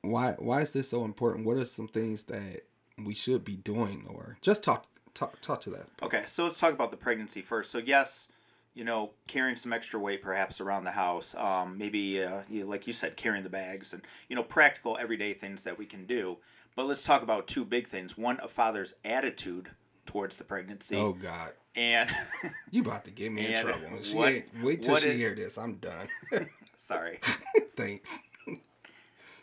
why 0.08 0.32
why 0.38 0.62
is 0.62 0.70
this 0.70 0.88
so 0.88 1.04
important? 1.04 1.46
What 1.46 1.56
are 1.56 1.64
some 1.64 1.88
things 1.88 2.24
that 2.24 2.64
we 3.04 3.14
should 3.14 3.44
be 3.44 3.56
doing, 3.56 4.06
or 4.08 4.36
just 4.40 4.62
talk 4.62 4.86
talk 5.14 5.40
talk 5.40 5.60
to 5.62 5.70
that? 5.70 5.86
Okay, 6.02 6.24
so 6.28 6.44
let's 6.44 6.58
talk 6.58 6.72
about 6.72 6.90
the 6.90 6.96
pregnancy 6.96 7.42
first. 7.42 7.70
So 7.70 7.78
yes, 7.78 8.28
you 8.74 8.84
know, 8.84 9.10
carrying 9.26 9.56
some 9.56 9.72
extra 9.72 9.98
weight 9.98 10.22
perhaps 10.22 10.60
around 10.60 10.84
the 10.84 10.90
house, 10.90 11.34
um, 11.36 11.76
maybe 11.76 12.22
uh, 12.22 12.40
you, 12.48 12.64
like 12.64 12.86
you 12.86 12.92
said, 12.92 13.16
carrying 13.16 13.42
the 13.44 13.50
bags, 13.50 13.92
and 13.92 14.02
you 14.28 14.36
know, 14.36 14.42
practical 14.42 14.96
everyday 15.00 15.34
things 15.34 15.62
that 15.64 15.78
we 15.78 15.86
can 15.86 16.06
do. 16.06 16.36
But 16.76 16.86
let's 16.86 17.02
talk 17.02 17.22
about 17.22 17.48
two 17.48 17.64
big 17.64 17.88
things. 17.88 18.16
One, 18.16 18.38
a 18.40 18.46
father's 18.48 18.94
attitude 19.04 19.68
towards 20.06 20.36
the 20.36 20.44
pregnancy, 20.44 20.96
Oh 20.96 21.12
God, 21.12 21.52
and 21.74 22.08
you 22.70 22.82
about 22.82 23.04
to 23.04 23.10
get 23.10 23.32
me 23.32 23.52
in 23.52 23.62
trouble. 23.64 23.88
She 24.02 24.14
what- 24.14 24.44
wait 24.62 24.82
till 24.82 24.96
she 24.96 25.08
is- 25.08 25.16
hear 25.16 25.34
this. 25.34 25.58
I'm 25.58 25.74
done. 25.76 26.08
sorry, 26.80 27.20
Thanks. 27.76 28.18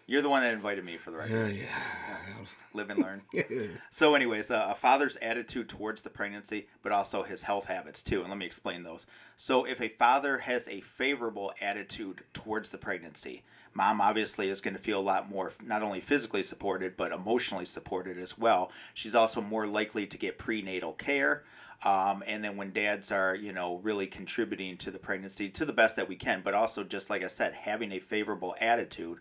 You're 0.08 0.22
the 0.22 0.30
one 0.30 0.44
that 0.44 0.54
invited 0.54 0.86
me 0.86 0.98
for 0.98 1.12
the 1.12 1.18
record. 1.18 1.56
Yeah, 1.56 1.64
yeah. 1.64 2.46
Live 2.74 2.90
and 2.90 3.02
learn. 3.02 3.22
So, 3.90 4.14
anyways, 4.14 4.52
uh, 4.52 4.68
a 4.72 4.76
father's 4.76 5.16
attitude 5.22 5.70
towards 5.70 6.02
the 6.02 6.10
pregnancy, 6.10 6.68
but 6.84 6.92
also 6.92 7.24
his 7.24 7.42
health 7.44 7.66
habits 7.66 8.04
too. 8.04 8.20
And 8.22 8.30
let 8.30 8.38
me 8.38 8.46
explain 8.46 8.84
those. 8.84 9.06
So, 9.38 9.66
if 9.66 9.82
a 9.82 9.90
father 9.90 10.38
has 10.40 10.68
a 10.68 10.82
favorable 10.82 11.54
attitude 11.62 12.24
towards 12.34 12.70
the 12.70 12.78
pregnancy, 12.78 13.44
Mom 13.74 14.02
obviously 14.02 14.50
is 14.50 14.62
going 14.62 14.76
to 14.76 14.82
feel 14.82 15.00
a 15.00 15.02
lot 15.02 15.30
more, 15.30 15.54
not 15.64 15.82
only 15.82 16.02
physically 16.02 16.44
supported, 16.44 16.98
but 16.98 17.12
emotionally 17.12 17.66
supported 17.66 18.20
as 18.20 18.38
well. 18.38 18.72
She's 18.94 19.16
also 19.16 19.42
more 19.42 19.66
likely 19.66 20.06
to 20.08 20.18
get 20.18 20.38
prenatal 20.38 20.94
care. 20.94 21.44
Um, 21.84 22.24
and 22.26 22.44
then 22.44 22.58
when 22.58 22.72
dads 22.72 23.12
are, 23.12 23.36
you 23.36 23.52
know, 23.52 23.80
really 23.84 24.08
contributing 24.08 24.78
to 24.78 24.92
the 24.92 24.98
pregnancy 24.98 25.50
to 25.50 25.66
the 25.66 25.74
best 25.74 25.96
that 25.98 26.08
we 26.08 26.16
can, 26.16 26.42
but 26.44 26.54
also 26.54 26.84
just 26.84 27.10
like 27.10 27.24
I 27.24 27.28
said, 27.28 27.54
having 27.54 27.92
a 27.92 28.00
favorable 28.00 28.56
attitude 28.60 29.20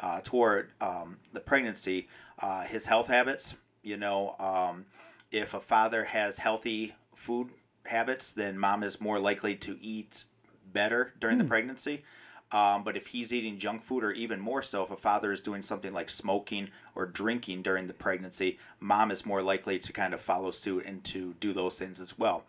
uh, 0.00 0.20
toward 0.22 0.70
um, 0.80 1.16
the 1.32 1.40
pregnancy, 1.40 2.08
uh, 2.40 2.64
his 2.64 2.84
health 2.84 3.06
habits, 3.06 3.54
you 3.82 3.96
know, 3.96 4.34
um, 4.38 4.84
if 5.30 5.54
a 5.54 5.60
father 5.60 6.04
has 6.04 6.38
healthy 6.38 6.94
food 7.14 7.48
habits, 7.84 8.32
then 8.32 8.58
mom 8.58 8.82
is 8.82 9.00
more 9.00 9.18
likely 9.18 9.54
to 9.56 9.78
eat 9.80 10.24
better 10.72 11.14
during 11.20 11.36
mm. 11.36 11.40
the 11.40 11.44
hmm. 11.44 11.50
pregnancy. 11.50 12.04
Um, 12.52 12.84
but 12.84 12.96
if 12.96 13.08
he's 13.08 13.32
eating 13.32 13.58
junk 13.58 13.84
food, 13.84 14.04
or 14.04 14.12
even 14.12 14.38
more 14.38 14.62
so, 14.62 14.84
if 14.84 14.90
a 14.90 14.96
father 14.96 15.32
is 15.32 15.40
doing 15.40 15.62
something 15.62 15.92
like 15.92 16.08
smoking 16.08 16.68
or 16.94 17.06
drinking 17.06 17.62
during 17.62 17.88
the 17.88 17.92
pregnancy, 17.92 18.58
mom 18.78 19.10
is 19.10 19.26
more 19.26 19.42
likely 19.42 19.80
to 19.80 19.92
kind 19.92 20.14
of 20.14 20.20
follow 20.20 20.52
suit 20.52 20.84
and 20.86 21.02
to 21.04 21.34
do 21.40 21.52
those 21.52 21.74
things 21.74 22.00
as 22.00 22.16
well. 22.16 22.44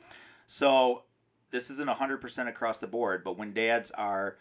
So 0.46 1.04
this 1.50 1.72
isn't 1.72 1.90
100% 1.90 2.48
across 2.48 2.78
the 2.78 2.88
board, 2.88 3.24
but 3.24 3.38
when 3.38 3.54
dads 3.54 3.90
are 3.92 4.38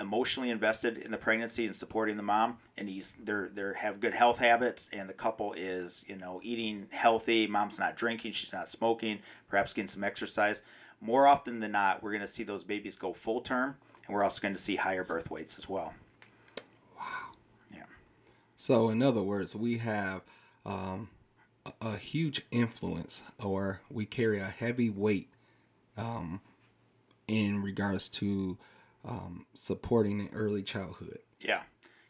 emotionally 0.00 0.50
invested 0.50 0.98
in 0.98 1.10
the 1.10 1.16
pregnancy 1.16 1.66
and 1.66 1.76
supporting 1.76 2.16
the 2.16 2.22
mom 2.22 2.56
and 2.78 2.88
he's 2.88 3.12
they're 3.22 3.50
they 3.54 3.62
have 3.76 4.00
good 4.00 4.14
health 4.14 4.38
habits 4.38 4.88
and 4.92 5.08
the 5.08 5.12
couple 5.12 5.52
is 5.52 6.04
you 6.08 6.16
know 6.16 6.40
eating 6.42 6.86
healthy. 6.90 7.46
Mom's 7.46 7.78
not 7.78 7.96
drinking 7.96 8.32
she's 8.32 8.52
not 8.52 8.70
smoking 8.70 9.18
perhaps 9.48 9.72
getting 9.72 9.88
some 9.88 10.02
exercise. 10.02 10.62
More 11.00 11.26
often 11.26 11.60
than 11.60 11.72
not 11.72 12.02
we're 12.02 12.12
going 12.12 12.26
to 12.26 12.32
see 12.32 12.42
those 12.42 12.64
babies 12.64 12.96
go 12.96 13.12
full 13.12 13.42
term 13.42 13.76
and 14.06 14.14
we're 14.14 14.24
also 14.24 14.40
going 14.40 14.54
to 14.54 14.60
see 14.60 14.76
higher 14.76 15.04
birth 15.04 15.30
weights 15.30 15.58
as 15.58 15.68
well. 15.68 15.92
Wow. 16.98 17.04
Yeah. 17.72 17.82
So 18.56 18.88
in 18.88 19.02
other 19.02 19.22
words 19.22 19.54
we 19.54 19.78
have 19.78 20.22
um, 20.64 21.08
a, 21.66 21.72
a, 21.80 21.96
huge 21.96 22.42
influence 22.50 23.22
or 23.38 23.80
we 23.90 24.06
carry 24.06 24.40
a 24.40 24.46
heavy 24.46 24.90
weight 24.90 25.28
um, 25.96 26.40
in 27.28 27.62
regards 27.62 28.08
to 28.08 28.58
um, 29.04 29.46
supporting 29.54 30.20
in 30.20 30.28
early 30.32 30.62
childhood. 30.62 31.18
Yeah, 31.40 31.62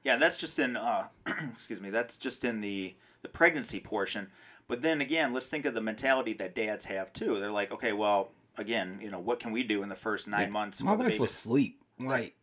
yeah, 0.05 0.17
that's 0.17 0.37
just 0.37 0.59
in 0.59 0.77
uh, 0.77 1.09
excuse 1.53 1.81
me, 1.81 1.91
that's 1.91 2.17
just 2.17 2.45
in 2.45 2.61
the 2.61 2.95
the 3.23 3.29
pregnancy 3.29 3.81
portion. 3.81 4.29
But 4.69 4.83
then 4.83 5.01
again, 5.01 5.33
let's 5.33 5.49
think 5.49 5.65
of 5.65 5.75
the 5.75 5.81
mentality 5.81 6.33
that 6.35 6.55
dads 6.55 6.85
have 6.85 7.13
too. 7.13 7.41
They're 7.41 7.51
like, 7.51 7.73
okay, 7.73 7.93
well, 7.93 8.31
again, 8.57 9.01
you 9.03 9.11
know, 9.11 9.19
what 9.19 9.41
can 9.41 9.51
we 9.53 9.65
do 9.65 9.83
in 9.83 9.89
the 9.89 9.97
first 9.97 10.29
nine 10.29 10.43
yeah, 10.43 10.49
months? 10.49 10.81
My 10.81 10.95
wife 10.95 11.19
was 11.19 11.33
asleep, 11.33 11.83
right? 11.99 12.35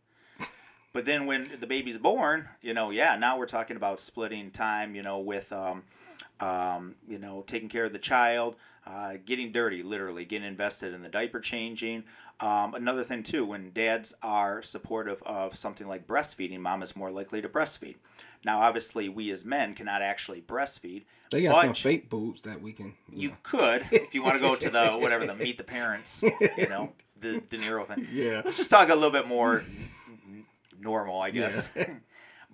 But 0.92 1.04
then 1.04 1.26
when 1.26 1.50
the 1.60 1.66
baby's 1.66 1.98
born, 1.98 2.48
you 2.60 2.74
know, 2.74 2.90
yeah, 2.90 3.16
now 3.16 3.38
we're 3.38 3.46
talking 3.46 3.76
about 3.76 4.00
splitting 4.00 4.50
time, 4.50 4.94
you 4.94 5.02
know, 5.02 5.20
with, 5.20 5.52
um, 5.52 5.84
um, 6.40 6.94
you 7.08 7.18
know, 7.18 7.44
taking 7.46 7.68
care 7.68 7.84
of 7.84 7.92
the 7.92 7.98
child, 7.98 8.56
uh, 8.86 9.14
getting 9.24 9.52
dirty, 9.52 9.82
literally, 9.82 10.24
getting 10.24 10.46
invested 10.46 10.94
in 10.94 11.02
the 11.02 11.08
diaper 11.08 11.40
changing, 11.40 12.04
um, 12.40 12.74
another 12.74 13.02
thing 13.02 13.24
too, 13.24 13.44
when 13.44 13.72
dads 13.72 14.14
are 14.22 14.62
supportive 14.62 15.20
of 15.24 15.56
something 15.56 15.88
like 15.88 16.06
breastfeeding, 16.06 16.60
mom 16.60 16.82
is 16.82 16.94
more 16.94 17.10
likely 17.10 17.42
to 17.42 17.48
breastfeed. 17.48 17.96
Now, 18.44 18.60
obviously, 18.60 19.08
we 19.08 19.32
as 19.32 19.44
men 19.44 19.74
cannot 19.74 20.02
actually 20.02 20.42
breastfeed. 20.42 21.02
They 21.32 21.42
got 21.42 21.64
some 21.64 21.74
fake 21.74 22.08
boobs 22.08 22.42
that 22.42 22.62
we 22.62 22.72
can. 22.72 22.94
You, 23.10 23.20
you 23.20 23.28
know. 23.30 23.36
could, 23.42 23.86
if 23.90 24.14
you 24.14 24.22
want 24.22 24.34
to 24.34 24.40
go 24.40 24.54
to 24.54 24.70
the 24.70 24.90
whatever 24.92 25.26
the 25.26 25.34
meet 25.34 25.58
the 25.58 25.64
parents, 25.64 26.22
you 26.22 26.68
know, 26.68 26.92
the 27.20 27.42
De 27.50 27.58
Niro 27.58 27.86
thing. 27.86 28.06
Yeah. 28.12 28.42
Let's 28.44 28.56
just 28.56 28.70
talk 28.70 28.88
a 28.88 28.94
little 28.94 29.10
bit 29.10 29.26
more 29.26 29.64
normal, 30.80 31.20
I 31.20 31.30
guess. 31.30 31.68
Yeah. 31.74 31.86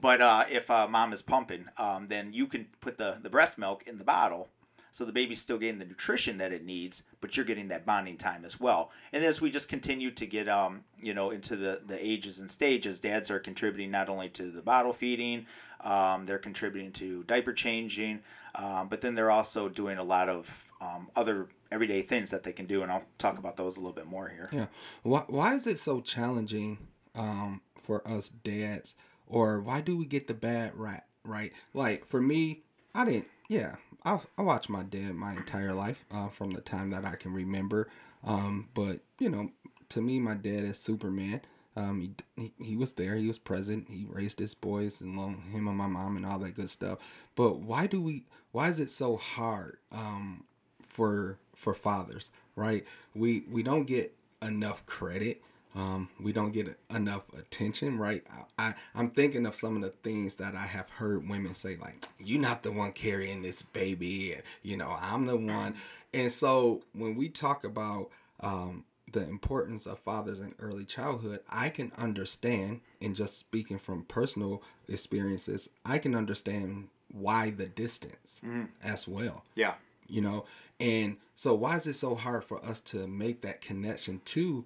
but 0.05 0.21
uh, 0.21 0.45
if 0.51 0.71
uh, 0.71 0.87
mom 0.87 1.15
is 1.15 1.23
pumping, 1.23 1.65
um, 1.79 2.09
then 2.09 2.33
you 2.35 2.47
can 2.47 2.67
put 2.83 2.99
the 2.99 3.17
the 3.23 3.31
breast 3.31 3.57
milk 3.57 3.85
in 3.87 3.97
the 3.97 4.05
bottle 4.05 4.49
so 4.95 5.05
the 5.05 5.13
baby's 5.13 5.41
still 5.41 5.59
getting 5.59 5.81
the 5.81 5.85
nutrition 5.85 6.39
that 6.39 6.53
it 6.53 6.65
needs, 6.65 7.03
but 7.21 7.37
you're 7.37 7.45
getting 7.45 7.67
that 7.69 7.85
bonding 7.85 8.17
time 8.17 8.45
as 8.45 8.61
well. 8.61 8.93
And 9.13 9.25
as 9.25 9.41
we 9.41 9.51
just 9.51 9.67
continue 9.67 10.13
to 10.13 10.25
get, 10.25 10.49
um, 10.49 10.85
you 11.03 11.15
know, 11.15 11.31
into 11.31 11.57
the, 11.57 11.81
the 11.89 11.99
ages 12.01 12.39
and 12.39 12.49
stages, 12.49 13.01
dads 13.01 13.29
are 13.29 13.41
contributing 13.41 13.91
not 13.91 14.09
only 14.09 14.29
to 14.29 14.53
the 14.53 14.63
bottle 14.63 14.93
feeding, 14.93 15.47
um, 15.81 16.27
they're 16.27 16.39
contributing 16.39 16.93
to 16.93 17.25
diaper 17.25 17.53
changing, 17.53 18.21
um, 18.55 18.87
but 18.89 19.01
then 19.01 19.17
they're 19.17 19.33
also 19.33 19.69
doing 19.69 19.99
a 19.99 20.05
lot 20.05 20.29
of 20.29 20.49
um, 20.81 21.09
other 21.17 21.49
everyday 21.73 22.03
things 22.03 22.31
that 22.31 22.45
they 22.45 22.53
can 22.53 22.67
do, 22.67 22.85
and 22.85 22.93
I'll 22.93 23.03
talk 23.19 23.39
about 23.39 23.57
those 23.57 23.77
a 23.77 23.81
little 23.81 23.93
bit 23.93 24.07
more 24.07 24.29
here. 24.29 24.49
Yeah. 24.53 24.67
Why, 25.03 25.25
why 25.27 25.55
is 25.57 25.67
it 25.67 25.81
so 25.81 26.01
challenging 26.01 26.79
um, 27.17 27.63
for 27.83 28.07
us 28.07 28.31
dads, 28.45 28.95
or 29.29 29.61
why 29.61 29.81
do 29.81 29.97
we 29.97 30.05
get 30.05 30.27
the 30.29 30.35
bad 30.35 30.73
rap, 30.75 31.07
right? 31.25 31.53
Like, 31.73 32.07
for 32.07 32.21
me, 32.21 32.63
I 32.95 33.05
didn't 33.05 33.27
yeah, 33.49 33.77
I 34.05 34.21
I 34.39 34.43
watched 34.43 34.69
my 34.69 34.83
dad 34.83 35.15
my 35.15 35.33
entire 35.35 35.75
life 35.75 36.05
uh, 36.11 36.29
from 36.29 36.51
the 36.51 36.61
time 36.61 36.91
that 36.91 37.05
I 37.05 37.17
can 37.17 37.33
remember. 37.33 37.89
Um, 38.25 38.69
but 38.75 39.01
you 39.19 39.29
know, 39.29 39.51
to 39.91 40.01
me, 40.01 40.19
my 40.19 40.35
dad 40.35 40.65
is 40.65 40.79
Superman. 40.79 41.43
Um, 41.77 42.01
he, 42.37 42.43
he, 42.59 42.65
he 42.65 42.77
was 42.77 42.93
there. 42.93 43.17
He 43.17 43.27
was 43.27 43.39
present. 43.39 43.89
He 43.91 44.07
raised 44.09 44.39
his 44.39 44.55
boys 44.55 45.01
and 45.01 45.17
long 45.17 45.43
him 45.53 45.67
and 45.67 45.77
my 45.77 45.87
mom 45.89 46.17
and 46.17 46.25
all 46.25 46.39
that 46.39 46.55
good 46.55 46.71
stuff. 46.71 46.99
But 47.35 47.59
why 47.61 47.87
do 47.87 48.01
we? 48.01 48.25
Why 48.53 48.71
is 48.71 48.79
it 48.79 48.91
so 48.91 49.17
hard 49.17 49.79
um, 49.93 50.45
for 50.89 51.39
for 51.55 51.75
fathers? 51.75 52.31
Right? 52.57 52.85
We 53.15 53.45
we 53.51 53.63
don't 53.63 53.85
get 53.85 54.15
enough 54.41 54.85
credit 54.87 55.43
um, 55.75 56.09
we 56.21 56.33
don't 56.33 56.53
get 56.53 56.79
enough 56.91 57.23
attention, 57.37 57.99
right? 57.99 58.25
I, 58.59 58.69
I 58.69 58.75
I'm 58.95 59.11
thinking 59.11 59.47
of 59.47 59.55
some 59.55 59.77
of 59.77 59.83
the 59.83 59.91
things 60.03 60.37
that 60.37 60.55
I 60.55 60.67
have 60.67 60.89
heard 60.89 61.29
women 61.29 61.55
say, 61.55 61.77
like, 61.77 62.07
"You're 62.19 62.41
not 62.41 62.63
the 62.63 62.73
one 62.73 62.93
carrying 62.93 63.43
this 63.43 63.63
baby," 63.63 64.35
and, 64.35 64.43
you 64.63 64.77
know, 64.77 64.97
"I'm 65.01 65.27
the 65.27 65.37
one." 65.37 65.75
And 66.13 66.33
so 66.33 66.83
when 66.93 67.17
we 67.17 67.29
talk 67.29 67.65
about 67.65 68.11
um, 68.41 68.85
the 69.13 69.23
importance 69.23 69.87
of 69.87 69.99
fathers 69.99 70.41
in 70.41 70.55
early 70.61 70.85
childhood, 70.85 71.41
I 71.49 71.71
can 71.71 71.91
understand, 71.99 72.81
and 73.01 73.17
just 73.17 73.39
speaking 73.39 73.79
from 73.79 74.05
personal 74.05 74.63
experiences, 74.89 75.69
I 75.85 75.99
can 75.99 76.15
understand 76.15 76.89
why 77.13 77.51
the 77.51 77.67
distance 77.67 78.41
mm. 78.45 78.69
as 78.83 79.09
well. 79.09 79.45
Yeah. 79.55 79.75
You 80.07 80.21
know, 80.21 80.45
and 80.79 81.17
so 81.35 81.55
why 81.55 81.79
is 81.79 81.87
it 81.87 81.95
so 81.95 82.15
hard 82.15 82.45
for 82.45 82.65
us 82.65 82.81
to 82.81 83.07
make 83.07 83.41
that 83.43 83.61
connection 83.61 84.21
to 84.27 84.65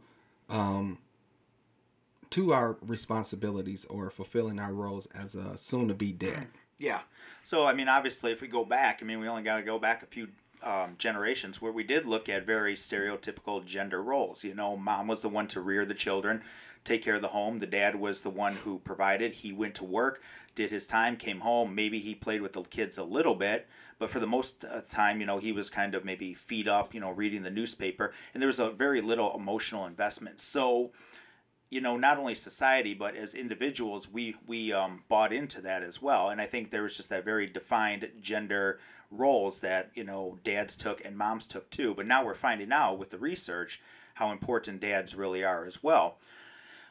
um, 0.48 0.98
to 2.30 2.52
our 2.52 2.76
responsibilities 2.82 3.86
or 3.88 4.10
fulfilling 4.10 4.58
our 4.58 4.72
roles 4.72 5.06
as 5.14 5.34
a 5.34 5.56
soon 5.56 5.88
to 5.88 5.94
be 5.94 6.12
dad. 6.12 6.48
Yeah. 6.78 7.00
So, 7.44 7.66
I 7.66 7.72
mean, 7.72 7.88
obviously, 7.88 8.32
if 8.32 8.40
we 8.40 8.48
go 8.48 8.64
back, 8.64 9.00
I 9.02 9.04
mean, 9.04 9.20
we 9.20 9.28
only 9.28 9.42
got 9.42 9.56
to 9.56 9.62
go 9.62 9.78
back 9.78 10.02
a 10.02 10.06
few 10.06 10.28
um, 10.62 10.94
generations 10.98 11.60
where 11.60 11.72
we 11.72 11.82
did 11.82 12.06
look 12.06 12.28
at 12.28 12.46
very 12.46 12.76
stereotypical 12.76 13.64
gender 13.64 14.02
roles. 14.02 14.44
You 14.44 14.54
know, 14.54 14.76
mom 14.76 15.08
was 15.08 15.22
the 15.22 15.28
one 15.28 15.48
to 15.48 15.60
rear 15.60 15.84
the 15.84 15.94
children, 15.94 16.42
take 16.84 17.02
care 17.02 17.16
of 17.16 17.22
the 17.22 17.28
home. 17.28 17.58
The 17.58 17.66
dad 17.66 17.94
was 17.96 18.20
the 18.20 18.30
one 18.30 18.56
who 18.56 18.78
provided. 18.80 19.32
He 19.32 19.52
went 19.52 19.74
to 19.76 19.84
work, 19.84 20.22
did 20.54 20.70
his 20.70 20.86
time, 20.86 21.16
came 21.16 21.40
home. 21.40 21.74
Maybe 21.74 22.00
he 22.00 22.14
played 22.14 22.42
with 22.42 22.52
the 22.52 22.62
kids 22.62 22.98
a 22.98 23.04
little 23.04 23.34
bit, 23.34 23.66
but 23.98 24.10
for 24.10 24.20
the 24.20 24.26
most 24.26 24.64
uh, 24.64 24.80
time, 24.90 25.20
you 25.20 25.26
know, 25.26 25.38
he 25.38 25.52
was 25.52 25.70
kind 25.70 25.94
of 25.94 26.04
maybe 26.04 26.34
feet 26.34 26.68
up, 26.68 26.94
you 26.94 27.00
know, 27.00 27.10
reading 27.10 27.42
the 27.42 27.50
newspaper, 27.50 28.12
and 28.32 28.42
there 28.42 28.46
was 28.46 28.60
a 28.60 28.70
very 28.70 29.00
little 29.00 29.34
emotional 29.34 29.86
investment. 29.86 30.40
So, 30.40 30.90
you 31.70 31.80
know, 31.80 31.96
not 31.96 32.18
only 32.18 32.34
society 32.34 32.94
but 32.94 33.16
as 33.16 33.34
individuals, 33.34 34.08
we 34.08 34.36
we 34.46 34.72
um, 34.72 35.02
bought 35.08 35.32
into 35.32 35.60
that 35.62 35.82
as 35.82 36.00
well. 36.00 36.30
And 36.30 36.40
I 36.40 36.46
think 36.46 36.70
there 36.70 36.82
was 36.82 36.96
just 36.96 37.08
that 37.10 37.24
very 37.24 37.46
defined 37.46 38.08
gender 38.20 38.78
roles 39.10 39.60
that 39.60 39.90
you 39.94 40.04
know 40.04 40.38
dads 40.44 40.76
took 40.76 41.04
and 41.04 41.16
moms 41.16 41.46
took 41.46 41.68
too. 41.70 41.94
But 41.94 42.06
now 42.06 42.24
we're 42.24 42.34
finding 42.34 42.72
out 42.72 42.98
with 42.98 43.10
the 43.10 43.18
research 43.18 43.80
how 44.14 44.32
important 44.32 44.80
dads 44.80 45.14
really 45.14 45.44
are 45.44 45.64
as 45.64 45.82
well. 45.82 46.18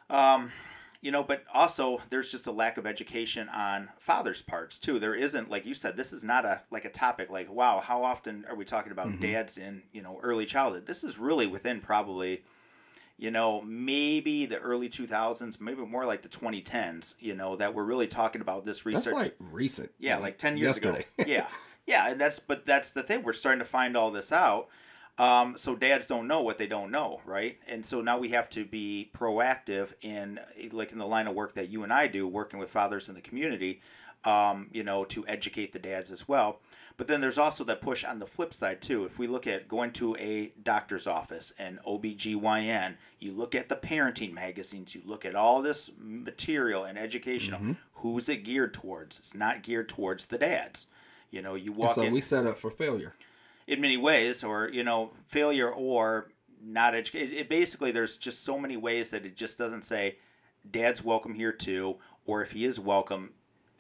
Um, 0.10 0.52
you 1.02 1.12
know 1.12 1.24
but 1.24 1.44
also 1.54 2.02
there's 2.10 2.30
just 2.30 2.48
a 2.48 2.52
lack 2.52 2.78
of 2.78 2.86
education 2.86 3.50
on 3.50 3.90
fathers 4.00 4.42
parts 4.42 4.78
too. 4.78 5.00
There 5.00 5.16
isn't 5.16 5.50
like 5.50 5.66
you 5.66 5.74
said 5.74 5.96
this 5.96 6.14
is 6.14 6.24
not 6.24 6.46
a 6.46 6.62
like 6.72 6.86
a 6.86 6.90
topic 6.90 7.30
like 7.30 7.52
wow 7.52 7.80
how 7.80 8.04
often 8.04 8.46
are 8.50 8.56
we 8.56 8.66
talking 8.66 8.92
about 8.92 9.08
mm-hmm. 9.08 9.22
dads 9.22 9.58
in 9.58 9.84
you 9.92 10.02
know 10.02 10.20
early 10.24 10.46
childhood? 10.46 10.86
This 10.86 11.04
is 11.04 11.18
really 11.18 11.48
within 11.48 11.82
probably 11.82 12.44
you 13.18 13.32
know 13.32 13.62
maybe 13.62 14.46
the 14.46 14.58
early 14.58 14.90
2000s 14.90 15.60
maybe 15.60 15.84
more 15.86 16.06
like 16.06 16.22
the 16.22 16.30
2010s 16.30 17.16
you 17.20 17.34
know 17.34 17.56
that 17.56 17.74
we're 17.74 17.84
really 17.84 18.08
talking 18.08 18.42
about 18.42 18.64
this 18.64 18.86
research. 18.86 19.06
that's 19.06 19.16
like 19.16 19.36
recent 19.40 19.90
yeah 19.98 20.16
like, 20.16 20.24
like 20.24 20.38
10 20.38 20.58
years 20.58 20.68
yesterday. 20.76 21.06
ago 21.18 21.28
yeah. 21.32 21.48
Yeah 21.88 22.10
and 22.10 22.20
that's 22.20 22.38
but 22.38 22.66
that's 22.66 22.92
the 22.92 23.02
thing. 23.02 23.24
We're 23.24 23.34
starting 23.34 23.60
to 23.60 23.66
find 23.66 23.96
all 23.96 24.12
this 24.12 24.32
out 24.32 24.68
um, 25.18 25.56
so 25.58 25.76
dads 25.76 26.06
don't 26.08 26.28
know 26.28 26.42
what 26.42 26.58
they 26.58 26.68
don't 26.68 26.92
know, 26.92 27.22
right? 27.26 27.58
And 27.68 27.86
so 27.86 28.02
now 28.02 28.18
we 28.20 28.30
have 28.30 28.50
to 28.52 28.66
be 28.66 29.10
proactive 29.18 29.90
in, 30.02 30.40
like 30.72 30.92
in 30.92 30.98
the 31.00 31.08
line 31.08 31.28
of 31.28 31.36
work 31.36 31.56
that 31.56 31.70
you 31.70 31.84
and 31.84 31.92
I 31.92 32.08
do, 32.08 32.28
working 32.28 32.60
with 32.60 32.70
fathers 32.70 33.10
in 33.10 33.16
the 33.16 33.22
community, 33.22 33.82
um, 34.26 34.68
you 34.72 34.84
know, 34.84 35.06
to 35.06 35.26
educate 35.28 35.74
the 35.74 35.80
dads 35.80 36.12
as 36.12 36.28
well. 36.28 36.60
But 36.98 37.08
then 37.08 37.22
there's 37.22 37.38
also 37.38 37.64
that 37.66 37.82
push 37.82 38.04
on 38.04 38.18
the 38.18 38.26
flip 38.26 38.54
side 38.54 38.82
too. 38.82 39.06
If 39.06 39.20
we 39.20 39.28
look 39.28 39.46
at 39.46 39.68
going 39.68 39.92
to 39.94 40.16
a 40.18 40.52
doctor's 40.64 41.06
office 41.06 41.54
and 41.60 41.80
OBGYN, 41.88 42.96
you 43.20 43.34
look 43.34 43.54
at 43.56 43.70
the 43.70 43.76
parenting 43.76 44.34
magazines, 44.34 44.96
you 44.96 45.02
look 45.06 45.24
at 45.24 45.36
all 45.36 45.62
this 45.62 45.92
material 46.00 46.86
and 46.86 46.98
educational, 46.98 47.60
Mm-hmm. 47.60 47.74
who's 47.94 48.30
it 48.30 48.38
geared 48.44 48.74
towards? 48.74 49.20
It's 49.20 49.36
not 49.36 49.62
geared 49.64 49.90
towards 49.90 50.26
the 50.26 50.38
dads. 50.40 50.88
You 51.30 51.42
know, 51.42 51.56
you 51.56 51.72
walk 51.72 51.96
so 51.96 52.02
in 52.02 52.14
we 52.14 52.22
set 52.22 52.46
up 52.48 52.58
for 52.58 52.72
failure. 52.72 53.14
In 53.68 53.82
many 53.82 53.98
ways, 53.98 54.44
or 54.44 54.70
you 54.70 54.84
know, 54.84 55.12
failure 55.28 55.70
or 55.70 56.32
not 56.64 56.96
educated. 56.96 57.34
It, 57.34 57.38
it 57.42 57.50
basically 57.50 57.92
there's 57.92 58.18
just 58.18 58.44
so 58.44 58.58
many 58.58 58.78
ways 58.78 59.10
that 59.12 59.26
it 59.26 59.36
just 59.36 59.58
doesn't 59.58 59.86
say, 59.86 60.18
"Dad's 60.72 61.04
welcome 61.04 61.34
here 61.34 61.52
too," 61.52 61.98
or 62.26 62.42
if 62.42 62.52
he 62.52 62.66
is 62.66 62.80
welcome, 62.80 63.32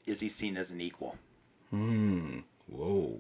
is 0.06 0.20
he 0.20 0.30
seen 0.30 0.58
as 0.58 0.72
an 0.72 0.82
equal? 0.82 1.16
Hmm. 1.72 2.40
Whoa. 2.70 3.20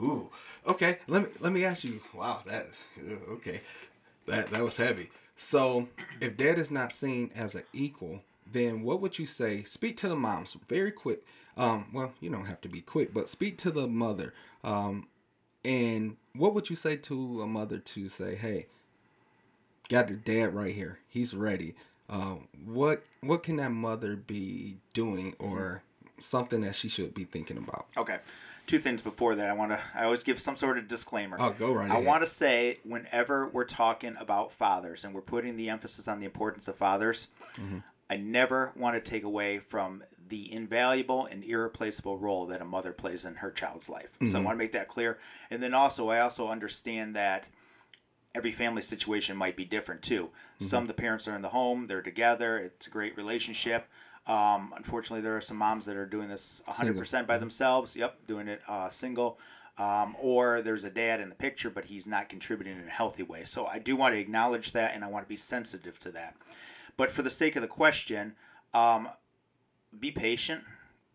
Ooh. 0.00 0.28
Okay. 0.66 0.98
Let 1.06 1.22
me 1.22 1.28
let 1.40 1.52
me 1.52 1.64
ask 1.64 1.84
you. 1.84 2.00
Wow. 2.14 2.40
That. 2.46 2.68
uh, 2.98 3.32
Okay. 3.32 3.60
That 4.26 4.50
that 4.50 4.62
was 4.62 4.76
heavy. 4.76 5.10
So, 5.38 5.86
if 6.20 6.36
dad 6.36 6.58
is 6.58 6.70
not 6.70 6.92
seen 6.92 7.30
as 7.34 7.54
an 7.54 7.62
equal, 7.74 8.22
then 8.50 8.82
what 8.82 9.00
would 9.00 9.18
you 9.18 9.26
say? 9.26 9.62
Speak 9.64 9.96
to 9.98 10.08
the 10.08 10.16
moms 10.16 10.56
very 10.68 10.90
quick. 10.90 11.24
Um. 11.56 11.86
Well, 11.92 12.12
you 12.20 12.30
don't 12.30 12.46
have 12.46 12.60
to 12.62 12.68
be 12.68 12.80
quick, 12.80 13.14
but 13.14 13.28
speak 13.30 13.56
to 13.58 13.70
the 13.70 13.86
mother. 13.86 14.34
Um. 14.64 15.08
And 15.66 16.16
what 16.34 16.54
would 16.54 16.70
you 16.70 16.76
say 16.76 16.96
to 16.96 17.42
a 17.42 17.46
mother 17.46 17.78
to 17.78 18.08
say, 18.08 18.36
"Hey, 18.36 18.66
got 19.88 20.06
the 20.08 20.14
dad 20.14 20.54
right 20.54 20.74
here. 20.74 21.00
He's 21.08 21.34
ready." 21.34 21.74
Um. 22.08 22.46
What 22.64 23.02
What 23.20 23.42
can 23.42 23.56
that 23.56 23.72
mother 23.72 24.14
be 24.14 24.76
doing 24.94 25.34
or 25.40 25.82
something 26.20 26.60
that 26.60 26.76
she 26.76 26.88
should 26.88 27.14
be 27.14 27.24
thinking 27.24 27.56
about? 27.58 27.86
Okay. 27.96 28.18
Two 28.68 28.78
things 28.78 29.00
before 29.02 29.34
that. 29.34 29.48
I 29.48 29.52
want 29.52 29.72
to. 29.72 29.80
I 29.94 30.04
always 30.04 30.22
give 30.22 30.40
some 30.40 30.56
sort 30.56 30.78
of 30.78 30.86
disclaimer. 30.86 31.36
Oh, 31.40 31.50
go 31.50 31.72
right 31.72 31.90
I 31.90 31.94
ahead. 31.94 32.06
want 32.06 32.22
to 32.24 32.28
say 32.32 32.78
whenever 32.84 33.48
we're 33.48 33.64
talking 33.64 34.14
about 34.20 34.52
fathers 34.52 35.04
and 35.04 35.12
we're 35.14 35.20
putting 35.20 35.56
the 35.56 35.68
emphasis 35.68 36.06
on 36.06 36.20
the 36.20 36.26
importance 36.26 36.68
of 36.68 36.76
fathers, 36.76 37.26
Mhm. 37.56 37.82
I 38.08 38.16
never 38.18 38.70
want 38.76 38.94
to 38.94 39.00
take 39.10 39.24
away 39.24 39.58
from 39.58 40.04
the 40.28 40.52
invaluable 40.52 41.26
and 41.26 41.44
irreplaceable 41.44 42.18
role 42.18 42.46
that 42.46 42.60
a 42.60 42.64
mother 42.64 42.92
plays 42.92 43.24
in 43.24 43.34
her 43.36 43.50
child's 43.50 43.88
life. 43.88 44.10
So 44.20 44.38
I 44.38 44.40
Mhm. 44.40 44.44
want 44.44 44.54
to 44.54 44.58
make 44.58 44.72
that 44.72 44.88
clear. 44.88 45.18
And 45.50 45.62
then 45.62 45.74
also, 45.74 46.08
I 46.08 46.20
also 46.20 46.48
understand 46.48 47.14
that 47.16 47.44
every 48.34 48.52
family 48.52 48.82
situation 48.82 49.36
might 49.36 49.56
be 49.56 49.64
different 49.64 50.02
too. 50.02 50.30
Some 50.60 50.82
of 50.84 50.88
the 50.88 50.94
parents 50.94 51.26
are 51.28 51.34
in 51.34 51.42
the 51.42 51.48
home, 51.48 51.86
they're 51.86 52.02
together, 52.02 52.58
it's 52.58 52.86
a 52.86 52.90
great 52.90 53.16
relationship. 53.16 53.88
Um, 54.26 54.74
unfortunately, 54.76 55.20
there 55.20 55.36
are 55.36 55.40
some 55.40 55.56
moms 55.56 55.86
that 55.86 55.96
are 55.96 56.06
doing 56.06 56.28
this 56.28 56.60
100% 56.66 57.26
by 57.26 57.38
themselves. 57.38 57.94
Yep, 57.94 58.26
doing 58.26 58.48
it 58.48 58.60
uh, 58.68 58.90
single. 58.90 59.38
Um, 59.78 60.16
or 60.18 60.62
there's 60.62 60.84
a 60.84 60.90
dad 60.90 61.20
in 61.20 61.28
the 61.28 61.34
picture, 61.34 61.70
but 61.70 61.84
he's 61.84 62.06
not 62.06 62.28
contributing 62.28 62.78
in 62.78 62.86
a 62.88 62.90
healthy 62.90 63.22
way. 63.22 63.44
So 63.44 63.66
I 63.66 63.78
do 63.78 63.94
want 63.94 64.14
to 64.14 64.18
acknowledge 64.18 64.72
that 64.72 64.94
and 64.94 65.04
I 65.04 65.06
want 65.08 65.24
to 65.24 65.28
be 65.28 65.36
sensitive 65.36 65.98
to 66.00 66.10
that. 66.12 66.34
But 66.96 67.10
for 67.12 67.22
the 67.22 67.30
sake 67.30 67.56
of 67.56 67.62
the 67.62 67.68
question, 67.68 68.34
um, 68.72 69.08
be 70.00 70.10
patient. 70.10 70.62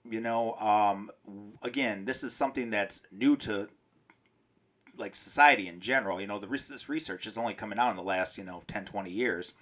You 0.10 0.20
know, 0.20 0.54
um, 0.56 1.12
again, 1.62 2.06
this 2.06 2.24
is 2.24 2.34
something 2.34 2.70
that's 2.72 3.02
new 3.12 3.36
to 3.38 3.68
like 4.98 5.16
society 5.16 5.68
in 5.68 5.80
general. 5.80 6.20
You 6.20 6.28
know, 6.28 6.40
the 6.40 6.48
this 6.48 6.90
research 6.90 7.28
is 7.28 7.38
only 7.38 7.54
coming 7.54 7.80
out 7.80 7.90
in 7.92 7.96
the 7.96 8.04
last 8.04 8.38
you 8.38 8.44
know 8.44 8.62
10, 8.68 8.86
20 8.86 9.12
years, 9.12 9.54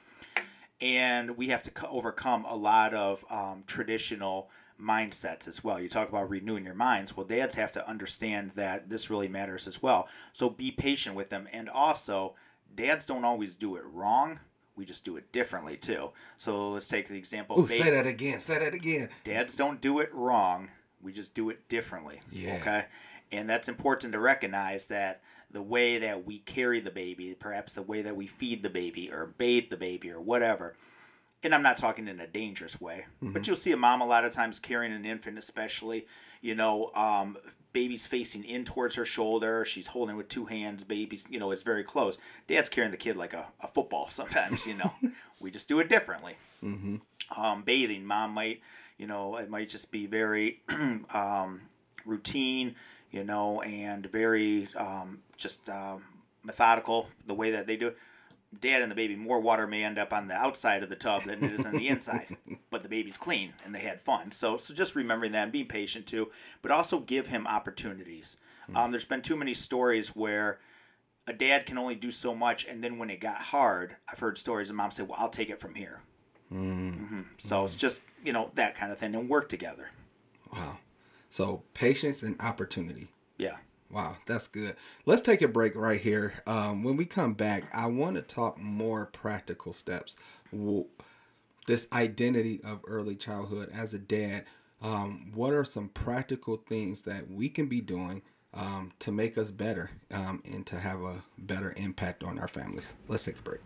and 0.81 1.37
we 1.37 1.49
have 1.49 1.63
to 1.63 1.71
co- 1.71 1.87
overcome 1.89 2.45
a 2.47 2.55
lot 2.55 2.93
of 2.93 3.23
um, 3.29 3.63
traditional 3.67 4.47
mindsets 4.81 5.47
as 5.47 5.63
well. 5.63 5.79
You 5.79 5.89
talk 5.89 6.09
about 6.09 6.29
renewing 6.29 6.63
your 6.65 6.73
minds. 6.73 7.15
Well, 7.15 7.25
dads 7.25 7.55
have 7.55 7.71
to 7.73 7.87
understand 7.87 8.51
that 8.55 8.89
this 8.89 9.09
really 9.09 9.27
matters 9.27 9.67
as 9.67 9.81
well. 9.81 10.07
So 10.33 10.49
be 10.49 10.71
patient 10.71 11.15
with 11.15 11.29
them, 11.29 11.47
and 11.51 11.69
also, 11.69 12.33
dads 12.73 13.05
don't 13.05 13.25
always 13.25 13.55
do 13.55 13.75
it 13.75 13.83
wrong. 13.85 14.39
We 14.79 14.85
just 14.85 15.03
do 15.03 15.17
it 15.17 15.29
differently 15.33 15.75
too. 15.75 16.09
So 16.37 16.71
let's 16.71 16.87
take 16.87 17.09
the 17.09 17.17
example. 17.17 17.59
Ooh, 17.59 17.67
ba- 17.67 17.77
say 17.77 17.89
that 17.91 18.07
again. 18.07 18.39
Say 18.39 18.57
that 18.59 18.73
again. 18.73 19.09
dads 19.25 19.55
don't 19.57 19.81
do 19.81 19.99
it 19.99 20.09
wrong 20.13 20.69
we 21.01 21.13
just 21.13 21.33
do 21.33 21.49
it 21.49 21.65
differently 21.69 22.19
Yeah. 22.29 22.55
okay 22.55 22.85
and 23.31 23.49
that's 23.49 23.69
important 23.69 24.11
to 24.13 24.19
recognize 24.19 24.87
that 24.87 25.21
the 25.49 25.61
way 25.61 25.97
that 25.99 26.25
we 26.25 26.39
carry 26.39 26.81
the 26.81 26.91
baby 26.91 27.33
perhaps 27.39 27.71
the 27.71 27.81
way 27.81 28.01
that 28.01 28.13
we 28.17 28.27
feed 28.27 28.63
the 28.63 28.69
baby 28.69 29.09
or 29.09 29.27
bathe 29.37 29.69
the 29.69 29.77
baby 29.77 30.11
or 30.11 30.19
whatever 30.19 30.75
and 31.43 31.53
i'm 31.55 31.63
not 31.63 31.77
talking 31.77 32.07
in 32.07 32.19
a 32.19 32.27
dangerous 32.27 32.79
way 32.81 33.05
but 33.21 33.45
you'll 33.47 33.55
see 33.55 33.71
a 33.71 33.77
mom 33.77 34.01
a 34.01 34.05
lot 34.05 34.25
of 34.25 34.33
times 34.33 34.59
carrying 34.59 34.93
an 34.93 35.05
infant 35.05 35.37
especially 35.37 36.05
you 36.41 36.55
know 36.55 36.91
um, 36.95 37.37
baby's 37.73 38.07
facing 38.07 38.43
in 38.43 38.65
towards 38.65 38.95
her 38.95 39.05
shoulder 39.05 39.63
she's 39.65 39.87
holding 39.87 40.15
with 40.15 40.27
two 40.27 40.45
hands 40.45 40.83
baby's 40.83 41.23
you 41.29 41.39
know 41.39 41.51
it's 41.51 41.61
very 41.63 41.83
close 41.83 42.17
dad's 42.47 42.69
carrying 42.69 42.91
the 42.91 42.97
kid 42.97 43.15
like 43.15 43.33
a, 43.33 43.45
a 43.61 43.67
football 43.67 44.09
sometimes 44.11 44.65
you 44.65 44.73
know 44.75 44.91
we 45.39 45.51
just 45.51 45.67
do 45.67 45.79
it 45.79 45.89
differently 45.89 46.35
Mm-hmm. 46.61 47.41
um, 47.41 47.63
bathing. 47.63 48.03
Mom 48.05 48.31
might, 48.31 48.59
you 48.97 49.07
know, 49.07 49.37
it 49.37 49.49
might 49.49 49.69
just 49.69 49.91
be 49.91 50.07
very 50.07 50.61
um, 51.13 51.61
routine, 52.05 52.75
you 53.11 53.23
know, 53.23 53.61
and 53.61 54.05
very 54.07 54.67
um, 54.75 55.19
just 55.37 55.69
um, 55.69 56.03
methodical 56.43 57.07
the 57.27 57.33
way 57.33 57.51
that 57.51 57.65
they 57.65 57.77
do 57.77 57.87
it. 57.87 57.97
Dad 58.61 58.81
and 58.81 58.91
the 58.91 58.95
baby, 58.95 59.15
more 59.15 59.39
water 59.39 59.67
may 59.67 59.83
end 59.83 59.99
up 59.99 60.11
on 60.11 60.27
the 60.27 60.33
outside 60.33 60.81
of 60.83 60.89
the 60.89 60.95
tub 60.95 61.25
than 61.25 61.43
it 61.43 61.59
is 61.59 61.65
on 61.65 61.73
the 61.73 61.87
inside, 61.89 62.35
but 62.71 62.83
the 62.83 62.89
baby's 62.89 63.17
clean 63.17 63.53
and 63.63 63.73
they 63.73 63.79
had 63.79 64.01
fun. 64.01 64.31
So, 64.31 64.57
so 64.57 64.73
just 64.73 64.95
remembering 64.95 65.33
that 65.33 65.43
and 65.43 65.51
being 65.51 65.67
patient 65.67 66.07
too, 66.07 66.31
but 66.61 66.71
also 66.71 66.99
give 66.99 67.27
him 67.27 67.45
opportunities. 67.47 68.37
Um, 68.75 68.91
there's 68.91 69.05
been 69.05 69.21
too 69.23 69.35
many 69.35 69.55
stories 69.55 70.09
where 70.09 70.59
a 71.25 71.33
dad 71.33 71.65
can 71.65 71.77
only 71.77 71.95
do 71.95 72.11
so 72.11 72.35
much, 72.35 72.65
and 72.65 72.83
then 72.83 72.97
when 72.97 73.09
it 73.09 73.19
got 73.19 73.37
hard, 73.37 73.95
I've 74.07 74.19
heard 74.19 74.37
stories 74.37 74.69
of 74.69 74.75
moms 74.75 74.95
say, 74.95 75.03
"Well, 75.03 75.17
I'll 75.17 75.29
take 75.29 75.49
it 75.49 75.59
from 75.59 75.73
here." 75.73 76.01
Mm. 76.53 77.07
hmm 77.07 77.21
So 77.37 77.65
it's 77.65 77.75
just 77.75 77.99
you 78.23 78.33
know 78.33 78.51
that 78.55 78.75
kind 78.75 78.91
of 78.91 78.97
thing 78.97 79.15
and 79.15 79.29
work 79.29 79.49
together. 79.49 79.89
Wow. 80.53 80.77
So 81.29 81.63
patience 81.73 82.23
and 82.23 82.39
opportunity. 82.39 83.09
Yeah. 83.37 83.57
Wow, 83.91 84.17
that's 84.27 84.47
good. 84.47 84.75
Let's 85.05 85.21
take 85.21 85.41
a 85.41 85.47
break 85.47 85.75
right 85.75 85.99
here. 85.99 86.33
Um, 86.45 86.83
when 86.83 86.95
we 86.95 87.05
come 87.05 87.33
back, 87.33 87.63
I 87.73 87.87
want 87.87 88.15
to 88.17 88.21
talk 88.21 88.59
more 88.59 89.07
practical 89.07 89.73
steps. 89.73 90.15
This 91.67 91.87
identity 91.91 92.61
of 92.63 92.81
early 92.87 93.15
childhood 93.15 93.71
as 93.73 93.93
a 93.93 93.99
dad. 93.99 94.45
Um, 94.81 95.31
what 95.33 95.53
are 95.53 95.65
some 95.65 95.89
practical 95.89 96.57
things 96.69 97.01
that 97.03 97.29
we 97.29 97.49
can 97.49 97.67
be 97.67 97.81
doing 97.81 98.21
um, 98.53 98.91
to 98.99 99.11
make 99.11 99.37
us 99.37 99.51
better 99.51 99.89
um, 100.11 100.41
and 100.45 100.65
to 100.67 100.79
have 100.79 101.01
a 101.01 101.23
better 101.39 101.73
impact 101.75 102.23
on 102.23 102.39
our 102.39 102.47
families? 102.47 102.93
Let's 103.07 103.25
take 103.25 103.39
a 103.39 103.41
break. 103.41 103.61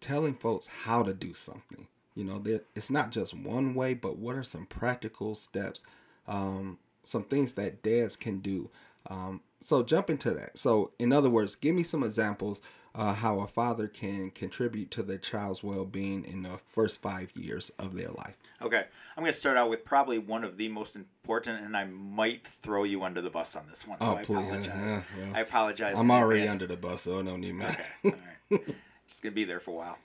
Telling 0.00 0.34
folks 0.34 0.68
how 0.84 1.02
to 1.02 1.14
do 1.14 1.32
something. 1.34 1.86
You 2.14 2.24
know, 2.24 2.42
it's 2.74 2.90
not 2.90 3.10
just 3.10 3.34
one 3.34 3.74
way, 3.74 3.94
but 3.94 4.18
what 4.18 4.36
are 4.36 4.44
some 4.44 4.66
practical 4.66 5.34
steps, 5.34 5.82
um, 6.26 6.78
some 7.02 7.24
things 7.24 7.54
that 7.54 7.82
dads 7.82 8.16
can 8.16 8.38
do. 8.40 8.70
Um, 9.08 9.40
so, 9.60 9.82
jump 9.82 10.10
into 10.10 10.32
that. 10.32 10.58
So, 10.58 10.90
in 10.98 11.12
other 11.12 11.30
words, 11.30 11.54
give 11.54 11.74
me 11.74 11.82
some 11.82 12.02
examples 12.02 12.60
uh, 12.96 13.12
how 13.12 13.40
a 13.40 13.46
father 13.46 13.86
can 13.86 14.30
contribute 14.30 14.90
to 14.90 15.02
the 15.02 15.18
child's 15.18 15.62
well-being 15.62 16.24
in 16.24 16.42
the 16.42 16.58
first 16.74 17.00
five 17.02 17.30
years 17.36 17.70
of 17.78 17.94
their 17.94 18.08
life. 18.08 18.36
Okay. 18.62 18.84
I'm 19.16 19.22
going 19.22 19.32
to 19.32 19.38
start 19.38 19.56
out 19.58 19.68
with 19.70 19.84
probably 19.84 20.18
one 20.18 20.44
of 20.44 20.56
the 20.56 20.68
most 20.68 20.96
important, 20.96 21.62
and 21.64 21.76
I 21.76 21.84
might 21.84 22.46
throw 22.62 22.84
you 22.84 23.02
under 23.04 23.20
the 23.20 23.28
bus 23.30 23.54
on 23.54 23.66
this 23.68 23.86
one. 23.86 23.98
So 24.00 24.06
Oh, 24.06 24.16
I 24.16 24.24
please. 24.24 24.36
apologize. 24.38 24.66
Yeah, 24.66 25.02
yeah. 25.18 25.32
I 25.34 25.40
apologize. 25.40 25.94
I'm 25.98 26.10
already 26.10 26.40
advance. 26.40 26.52
under 26.62 26.66
the 26.66 26.76
bus, 26.76 27.02
so 27.02 27.18
it 27.20 27.24
don't 27.24 27.40
need 27.42 27.54
me. 27.54 27.66
Okay. 27.66 27.84
All 28.06 28.12
right. 28.50 28.66
Just 29.08 29.22
gonna 29.22 29.34
be 29.34 29.44
there 29.44 29.60
for 29.60 29.70
a 29.72 29.74
while. 29.74 29.98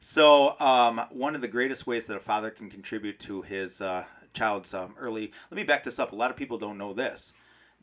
So, 0.00 0.60
um, 0.60 1.00
one 1.10 1.34
of 1.34 1.40
the 1.40 1.48
greatest 1.48 1.86
ways 1.86 2.06
that 2.08 2.16
a 2.16 2.20
father 2.20 2.50
can 2.50 2.68
contribute 2.70 3.18
to 3.20 3.40
his 3.42 3.80
uh, 3.80 4.04
child's 4.34 4.74
um, 4.74 4.94
early. 4.98 5.32
Let 5.50 5.56
me 5.56 5.64
back 5.64 5.82
this 5.82 5.98
up. 5.98 6.12
A 6.12 6.16
lot 6.16 6.30
of 6.30 6.36
people 6.36 6.58
don't 6.58 6.76
know 6.76 6.92
this. 6.92 7.32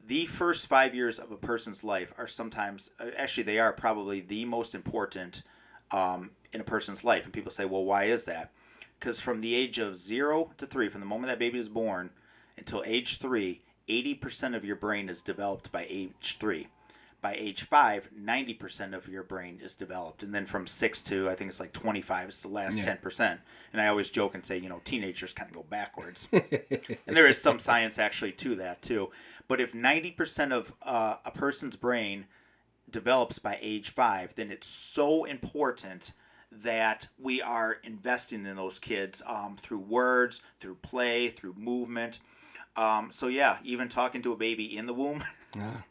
The 0.07 0.25
first 0.25 0.67
five 0.67 0.95
years 0.95 1.19
of 1.19 1.31
a 1.31 1.37
person's 1.37 1.83
life 1.83 2.13
are 2.17 2.27
sometimes, 2.27 2.89
uh, 2.99 3.05
actually, 3.17 3.43
they 3.43 3.59
are 3.59 3.73
probably 3.73 4.21
the 4.21 4.45
most 4.45 4.75
important 4.75 5.43
um, 5.91 6.31
in 6.53 6.61
a 6.61 6.63
person's 6.63 7.03
life. 7.03 7.23
And 7.23 7.33
people 7.33 7.51
say, 7.51 7.65
well, 7.65 7.83
why 7.83 8.05
is 8.05 8.23
that? 8.25 8.51
Because 8.99 9.19
from 9.19 9.41
the 9.41 9.53
age 9.55 9.79
of 9.79 9.97
zero 9.97 10.51
to 10.57 10.67
three, 10.67 10.89
from 10.89 11.01
the 11.01 11.07
moment 11.07 11.27
that 11.31 11.39
baby 11.39 11.59
is 11.59 11.69
born 11.69 12.09
until 12.57 12.83
age 12.85 13.19
three, 13.19 13.61
80% 13.89 14.55
of 14.55 14.63
your 14.63 14.75
brain 14.75 15.09
is 15.09 15.21
developed 15.21 15.71
by 15.71 15.85
age 15.89 16.37
three. 16.39 16.67
By 17.21 17.35
age 17.35 17.63
five, 17.63 18.09
90% 18.19 18.95
of 18.95 19.07
your 19.07 19.21
brain 19.23 19.59
is 19.63 19.75
developed. 19.75 20.23
And 20.23 20.33
then 20.33 20.47
from 20.47 20.65
six 20.65 21.03
to, 21.03 21.29
I 21.29 21.35
think 21.35 21.51
it's 21.51 21.59
like 21.59 21.71
25, 21.73 22.29
it's 22.29 22.41
the 22.41 22.47
last 22.47 22.77
Yeah. 22.77 22.95
10%. 22.95 23.37
And 23.73 23.81
I 23.81 23.87
always 23.87 24.09
joke 24.09 24.33
and 24.33 24.43
say, 24.43 24.57
you 24.57 24.69
know, 24.69 24.81
teenagers 24.85 25.31
kind 25.33 25.49
of 25.49 25.55
go 25.55 25.65
backwards. 25.69 26.27
and 26.31 27.15
there 27.15 27.27
is 27.27 27.39
some 27.39 27.59
science 27.59 27.99
actually 27.99 28.31
to 28.33 28.55
that 28.55 28.81
too. 28.81 29.09
But 29.51 29.59
if 29.59 29.73
90% 29.73 30.53
of 30.53 30.71
uh, 30.81 31.17
a 31.25 31.31
person's 31.31 31.75
brain 31.75 32.25
develops 32.89 33.37
by 33.37 33.59
age 33.61 33.89
five, 33.89 34.33
then 34.37 34.49
it's 34.49 34.65
so 34.65 35.25
important 35.25 36.13
that 36.63 37.09
we 37.19 37.41
are 37.41 37.75
investing 37.83 38.45
in 38.45 38.55
those 38.55 38.79
kids 38.79 39.21
um, 39.27 39.57
through 39.61 39.79
words, 39.79 40.39
through 40.61 40.75
play, 40.75 41.31
through 41.31 41.55
movement. 41.57 42.19
Um, 42.77 43.09
so 43.11 43.27
yeah, 43.27 43.57
even 43.65 43.89
talking 43.89 44.21
to 44.21 44.31
a 44.31 44.37
baby 44.37 44.77
in 44.77 44.85
the 44.85 44.93
womb, 44.93 45.21
Ah, 45.59 45.83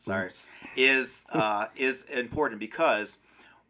sorry, 0.00 0.28
oops. 0.28 0.46
is 0.74 1.22
uh, 1.32 1.66
is 1.76 2.04
important 2.04 2.58
because 2.60 3.18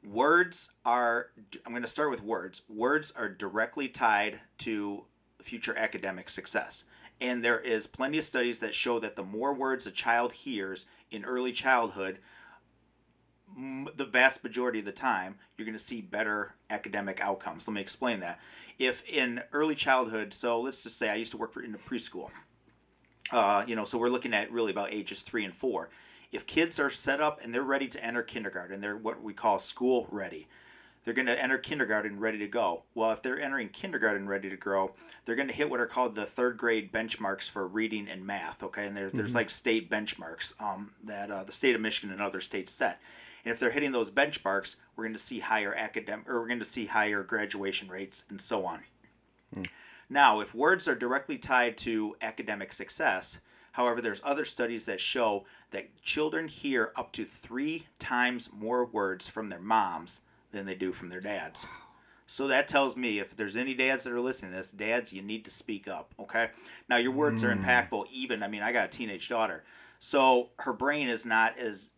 words 0.08 0.68
are. 0.84 1.30
I'm 1.66 1.72
going 1.72 1.82
to 1.82 1.88
start 1.88 2.12
with 2.12 2.22
words. 2.22 2.62
Words 2.68 3.12
are 3.16 3.28
directly 3.28 3.88
tied 3.88 4.38
to 4.58 5.02
future 5.42 5.76
academic 5.76 6.30
success. 6.30 6.84
And 7.20 7.42
there 7.42 7.60
is 7.60 7.86
plenty 7.86 8.18
of 8.18 8.24
studies 8.24 8.58
that 8.60 8.74
show 8.74 9.00
that 9.00 9.16
the 9.16 9.22
more 9.22 9.54
words 9.54 9.86
a 9.86 9.90
child 9.90 10.32
hears 10.32 10.86
in 11.10 11.24
early 11.24 11.52
childhood, 11.52 12.18
the 13.96 14.04
vast 14.04 14.42
majority 14.44 14.80
of 14.80 14.84
the 14.84 14.92
time, 14.92 15.36
you're 15.56 15.64
going 15.66 15.78
to 15.78 15.82
see 15.82 16.00
better 16.00 16.54
academic 16.68 17.20
outcomes. 17.20 17.66
Let 17.66 17.74
me 17.74 17.80
explain 17.80 18.20
that. 18.20 18.40
If 18.78 19.02
in 19.04 19.42
early 19.52 19.74
childhood, 19.74 20.34
so 20.34 20.60
let's 20.60 20.82
just 20.82 20.98
say 20.98 21.08
I 21.08 21.14
used 21.14 21.30
to 21.30 21.38
work 21.38 21.52
for 21.52 21.62
in 21.62 21.72
the 21.72 21.78
preschool, 21.78 22.28
uh, 23.32 23.64
you 23.66 23.76
know, 23.76 23.84
so 23.84 23.98
we're 23.98 24.10
looking 24.10 24.34
at 24.34 24.52
really 24.52 24.72
about 24.72 24.92
ages 24.92 25.22
three 25.22 25.44
and 25.44 25.54
four. 25.54 25.88
If 26.32 26.46
kids 26.46 26.78
are 26.78 26.90
set 26.90 27.20
up 27.20 27.40
and 27.42 27.54
they're 27.54 27.62
ready 27.62 27.88
to 27.88 28.04
enter 28.04 28.22
kindergarten, 28.22 28.80
they're 28.80 28.96
what 28.96 29.22
we 29.22 29.32
call 29.32 29.58
school 29.58 30.06
ready. 30.10 30.48
They're 31.06 31.14
going 31.14 31.26
to 31.26 31.40
enter 31.40 31.56
kindergarten 31.56 32.18
ready 32.18 32.38
to 32.38 32.48
go. 32.48 32.82
Well, 32.96 33.12
if 33.12 33.22
they're 33.22 33.40
entering 33.40 33.68
kindergarten 33.68 34.26
ready 34.26 34.50
to 34.50 34.56
grow, 34.56 34.90
they're 35.24 35.36
going 35.36 35.46
to 35.46 35.54
hit 35.54 35.70
what 35.70 35.78
are 35.78 35.86
called 35.86 36.16
the 36.16 36.26
third 36.26 36.58
grade 36.58 36.92
benchmarks 36.92 37.48
for 37.48 37.68
reading 37.68 38.08
and 38.08 38.26
math. 38.26 38.60
Okay, 38.64 38.86
and 38.88 38.96
there, 38.96 39.08
there's 39.10 39.30
Mhm. 39.30 39.36
like 39.36 39.50
state 39.50 39.88
benchmarks 39.88 40.52
um, 40.60 40.92
that 41.04 41.30
uh, 41.30 41.44
the 41.44 41.52
state 41.52 41.76
of 41.76 41.80
Michigan 41.80 42.10
and 42.10 42.20
other 42.20 42.40
states 42.40 42.72
set. 42.72 43.00
And 43.44 43.52
if 43.52 43.60
they're 43.60 43.70
hitting 43.70 43.92
those 43.92 44.10
benchmarks, 44.10 44.74
we're 44.96 45.04
going 45.04 45.12
to 45.14 45.20
see 45.20 45.38
higher 45.38 45.72
academic, 45.72 46.28
or 46.28 46.40
we're 46.40 46.48
going 46.48 46.58
to 46.58 46.64
see 46.64 46.86
higher 46.86 47.22
graduation 47.22 47.88
rates, 47.88 48.24
and 48.28 48.40
so 48.40 48.66
on. 48.66 48.82
Mm. 49.54 49.68
Now, 50.10 50.40
if 50.40 50.56
words 50.56 50.88
are 50.88 50.96
directly 50.96 51.38
tied 51.38 51.78
to 51.78 52.16
academic 52.20 52.72
success, 52.72 53.38
however, 53.70 54.00
there's 54.00 54.20
other 54.24 54.44
studies 54.44 54.86
that 54.86 55.00
show 55.00 55.46
that 55.70 56.02
children 56.02 56.48
hear 56.48 56.92
up 56.96 57.12
to 57.12 57.24
three 57.24 57.86
times 58.00 58.50
more 58.52 58.84
words 58.86 59.28
from 59.28 59.48
their 59.50 59.60
moms 59.60 60.20
than 60.56 60.66
they 60.66 60.74
do 60.74 60.90
from 60.90 61.08
their 61.10 61.20
dads. 61.20 61.66
So 62.26 62.48
that 62.48 62.66
tells 62.66 62.96
me 62.96 63.20
if 63.20 63.36
there's 63.36 63.54
any 63.56 63.74
dads 63.74 64.02
that 64.02 64.12
are 64.12 64.20
listening 64.20 64.50
to 64.50 64.56
this, 64.56 64.70
dads, 64.70 65.12
you 65.12 65.22
need 65.22 65.44
to 65.44 65.50
speak 65.50 65.86
up, 65.86 66.12
okay? 66.18 66.48
Now 66.88 66.96
your 66.96 67.12
words 67.12 67.44
are 67.44 67.54
Mm. 67.54 67.62
impactful 67.62 68.06
even 68.10 68.42
I 68.42 68.48
mean, 68.48 68.62
I 68.62 68.72
got 68.72 68.86
a 68.86 68.88
teenage 68.88 69.28
daughter. 69.28 69.62
So 70.00 70.48
her 70.58 70.72
brain 70.72 71.08
is 71.08 71.24
not 71.24 71.56
as 71.56 71.90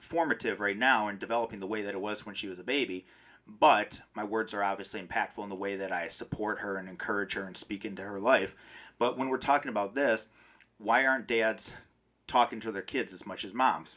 formative 0.00 0.60
right 0.60 0.76
now 0.76 1.08
in 1.08 1.18
developing 1.18 1.58
the 1.58 1.66
way 1.66 1.82
that 1.82 1.94
it 1.94 2.00
was 2.00 2.24
when 2.24 2.34
she 2.36 2.46
was 2.46 2.58
a 2.60 2.64
baby, 2.64 3.04
but 3.46 4.00
my 4.14 4.22
words 4.22 4.54
are 4.54 4.62
obviously 4.62 5.02
impactful 5.02 5.42
in 5.42 5.48
the 5.48 5.54
way 5.56 5.74
that 5.76 5.90
I 5.90 6.08
support 6.08 6.58
her 6.60 6.76
and 6.76 6.88
encourage 6.88 7.32
her 7.32 7.44
and 7.44 7.56
speak 7.56 7.84
into 7.84 8.02
her 8.02 8.20
life. 8.20 8.54
But 8.98 9.16
when 9.16 9.28
we're 9.28 9.36
talking 9.38 9.68
about 9.68 9.94
this, 9.94 10.28
why 10.78 11.04
aren't 11.06 11.26
dads 11.26 11.72
talking 12.28 12.60
to 12.60 12.70
their 12.70 12.82
kids 12.82 13.12
as 13.12 13.26
much 13.26 13.44
as 13.44 13.52
moms? 13.52 13.88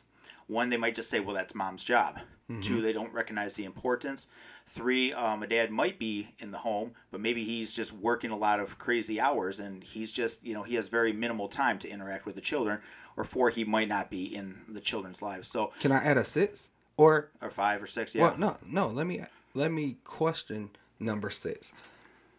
One, 0.50 0.70
they 0.70 0.78
might 0.78 0.96
just 0.96 1.10
say, 1.10 1.20
well, 1.20 1.36
that's 1.36 1.56
mom's 1.56 1.84
job. 1.84 2.20
Mhm. 2.50 2.64
Two, 2.64 2.82
they 2.82 2.92
don't 2.92 3.14
recognize 3.14 3.54
the 3.54 3.66
importance. 3.66 4.28
Three, 4.70 5.14
um, 5.14 5.44
a 5.44 5.48
dad 5.48 5.72
might 5.72 5.98
be 6.00 6.30
in 6.40 6.52
the 6.52 6.58
home, 6.58 6.92
but 7.12 7.22
maybe 7.22 7.44
he's 7.46 7.72
just 7.74 7.94
working 7.94 8.32
a 8.32 8.38
lot 8.38 8.60
of 8.60 8.78
crazy 8.80 9.20
hours 9.20 9.60
and 9.60 9.84
he's 9.84 10.12
just, 10.12 10.44
you 10.44 10.54
know, 10.54 10.64
he 10.64 10.76
has 10.76 10.88
very 10.88 11.14
minimal 11.14 11.48
time 11.48 11.78
to 11.80 11.88
interact 11.90 12.26
with 12.26 12.36
the 12.36 12.42
children. 12.42 12.80
Or 13.18 13.24
four, 13.24 13.50
he 13.50 13.64
might 13.64 13.88
not 13.88 14.10
be 14.10 14.36
in 14.36 14.56
the 14.70 14.80
children's 14.80 15.22
lives. 15.22 15.48
So, 15.48 15.72
Can 15.80 15.92
I 15.92 16.04
add 16.04 16.18
a 16.18 16.26
six? 16.26 16.70
Or 16.98 17.30
or 17.42 17.50
five 17.50 17.82
or 17.82 17.88
six, 17.88 18.14
yeah. 18.14 18.24
well, 18.24 18.38
no, 18.38 18.58
no. 18.66 18.88
Let 18.88 19.08
me 19.08 19.22
let 19.54 19.72
me 19.72 19.98
question 20.04 20.72
number 21.00 21.30
six. 21.30 21.72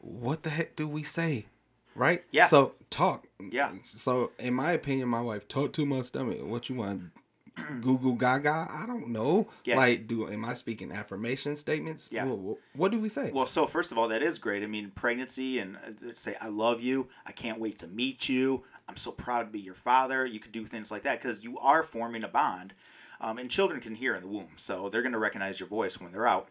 What 0.00 0.42
the 0.42 0.50
heck 0.50 0.76
do 0.76 0.86
we 0.86 1.02
say? 1.02 1.46
Right? 1.94 2.24
Yeah. 2.30 2.46
So 2.48 2.74
talk. 2.90 3.26
Yeah. 3.50 3.72
So 3.84 4.32
in 4.38 4.54
my 4.54 4.72
opinion, 4.72 5.08
my 5.08 5.20
wife 5.22 5.48
talk 5.48 5.72
too 5.72 5.86
much 5.86 6.06
stomach. 6.06 6.38
What 6.42 6.68
you 6.68 6.74
want? 6.76 7.10
Google 7.80 8.12
Gaga? 8.12 8.68
I 8.70 8.86
don't 8.86 9.08
know. 9.08 9.48
Yeah. 9.64 9.76
Like, 9.76 10.06
do 10.06 10.28
am 10.28 10.44
I 10.44 10.54
speaking 10.54 10.92
affirmation 10.92 11.56
statements? 11.56 12.08
Yeah. 12.10 12.24
What, 12.24 12.58
what 12.74 12.90
do 12.90 12.98
we 12.98 13.08
say? 13.08 13.30
Well, 13.30 13.46
so 13.46 13.66
first 13.66 13.92
of 13.92 13.98
all, 13.98 14.08
that 14.08 14.22
is 14.22 14.38
great. 14.38 14.62
I 14.62 14.66
mean, 14.66 14.92
pregnancy 14.94 15.58
and 15.58 15.76
uh, 15.76 16.12
say, 16.16 16.36
I 16.40 16.48
love 16.48 16.80
you. 16.80 17.08
I 17.26 17.32
can't 17.32 17.60
wait 17.60 17.78
to 17.80 17.86
meet 17.86 18.28
you. 18.28 18.62
I'm 18.88 18.96
so 18.96 19.12
proud 19.12 19.44
to 19.44 19.50
be 19.50 19.60
your 19.60 19.74
father. 19.74 20.26
You 20.26 20.40
could 20.40 20.52
do 20.52 20.66
things 20.66 20.90
like 20.90 21.04
that 21.04 21.22
because 21.22 21.42
you 21.44 21.58
are 21.58 21.82
forming 21.82 22.24
a 22.24 22.28
bond. 22.28 22.74
Um, 23.20 23.38
and 23.38 23.50
children 23.50 23.80
can 23.80 23.94
hear 23.94 24.14
in 24.14 24.22
the 24.22 24.28
womb, 24.28 24.48
so 24.56 24.88
they're 24.88 25.02
going 25.02 25.12
to 25.12 25.18
recognize 25.18 25.60
your 25.60 25.68
voice 25.68 26.00
when 26.00 26.10
they're 26.10 26.26
out. 26.26 26.48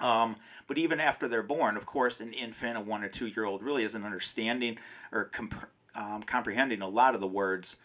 Um, 0.00 0.36
but 0.66 0.78
even 0.78 1.00
after 1.00 1.28
they're 1.28 1.42
born, 1.42 1.76
of 1.76 1.86
course, 1.86 2.20
an 2.20 2.32
infant, 2.32 2.76
a 2.76 2.80
one 2.80 3.02
or 3.02 3.08
two 3.08 3.26
year 3.26 3.44
old, 3.44 3.62
really 3.62 3.84
isn't 3.84 4.04
understanding 4.04 4.78
or 5.10 5.24
comp- 5.24 5.68
um, 5.94 6.22
comprehending 6.22 6.82
a 6.82 6.88
lot 6.88 7.14
of 7.14 7.20
the 7.20 7.26
words. 7.26 7.76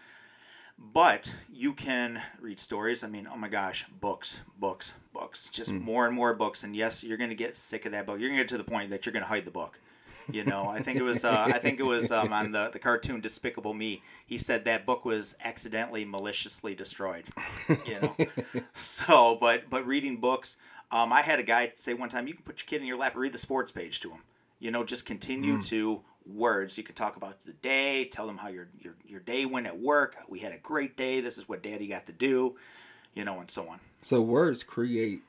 But 0.78 1.34
you 1.50 1.74
can 1.74 2.22
read 2.40 2.60
stories. 2.60 3.04
I 3.04 3.08
mean, 3.08 3.28
oh 3.32 3.38
my 3.38 3.48
gosh, 3.48 3.86
books, 4.00 4.38
books, 4.60 4.94
books, 5.14 5.50
just 5.52 5.72
Mm. 5.72 5.80
more 5.80 6.06
and 6.06 6.14
more 6.16 6.34
books. 6.34 6.64
And 6.64 6.76
yes, 6.76 7.04
you're 7.04 7.18
going 7.18 7.30
to 7.30 7.36
get 7.36 7.56
sick 7.56 7.86
of 7.86 7.92
that 7.92 8.06
book. 8.06 8.20
You're 8.20 8.30
going 8.30 8.38
to 8.38 8.42
get 8.44 8.48
to 8.50 8.58
the 8.58 8.64
point 8.64 8.90
that 8.92 9.06
you're 9.06 9.12
going 9.12 9.24
to 9.24 9.28
hide 9.28 9.46
the 9.46 9.52
book. 9.52 9.80
You 10.32 10.44
know, 10.44 10.68
I 10.68 10.80
think 10.80 11.00
it 11.00 11.04
was 11.04 11.24
uh, 11.24 11.48
I 11.50 11.60
think 11.60 11.80
it 11.80 11.84
was 11.84 12.12
um, 12.12 12.32
on 12.34 12.52
the 12.52 12.70
the 12.72 12.80
cartoon 12.80 13.22
Despicable 13.22 13.74
Me. 13.74 14.00
He 14.26 14.38
said 14.38 14.64
that 14.66 14.86
book 14.86 15.06
was 15.06 15.34
accidentally 15.44 16.04
maliciously 16.06 16.76
destroyed. 16.76 17.30
You 17.84 18.00
know, 18.00 18.18
so 18.74 19.36
but 19.40 19.70
but 19.70 19.86
reading 19.86 20.18
books. 20.18 20.56
Um, 20.92 21.12
I 21.12 21.22
had 21.22 21.40
a 21.40 21.44
guy 21.44 21.70
say 21.76 21.94
one 21.94 22.10
time, 22.10 22.28
you 22.28 22.34
can 22.34 22.44
put 22.44 22.60
your 22.60 22.66
kid 22.66 22.82
in 22.82 22.88
your 22.88 22.98
lap 22.98 23.14
and 23.14 23.22
read 23.22 23.34
the 23.34 23.38
sports 23.38 23.72
page 23.72 24.00
to 24.02 24.10
him. 24.12 24.24
You 24.60 24.72
know, 24.72 24.84
just 24.84 25.06
continue 25.06 25.58
Mm. 25.58 25.64
to 25.70 26.02
words. 26.34 26.78
You 26.78 26.84
can 26.84 26.96
talk 26.96 27.16
about 27.16 27.44
the 27.46 27.54
day, 27.54 28.06
tell 28.06 28.28
them 28.28 28.38
how 28.38 28.48
your, 28.50 28.68
your 28.80 28.94
your 29.06 29.20
day 29.22 29.46
went 29.46 29.68
at 29.68 29.80
work. 29.80 30.16
We 30.28 30.40
had 30.40 30.52
a 30.54 30.58
great 30.58 30.98
day. 30.98 31.22
This 31.22 31.38
is 31.38 31.48
what 31.48 31.64
Daddy 31.64 31.88
got 31.88 32.06
to 32.08 32.12
do. 32.14 32.56
You 33.16 33.26
know, 33.26 33.40
and 33.40 33.50
so 33.50 33.68
on. 33.70 33.80
So 34.04 34.22
words 34.22 34.64
create 34.64 35.22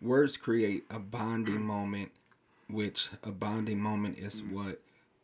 words 0.00 0.36
create 0.36 0.84
a 0.90 0.98
bonding 0.98 1.62
moment, 1.62 2.10
which 2.68 3.08
a 3.22 3.30
bonding 3.30 3.80
moment 3.80 4.18
is 4.18 4.40
Mhm. 4.42 4.52
what 4.52 4.80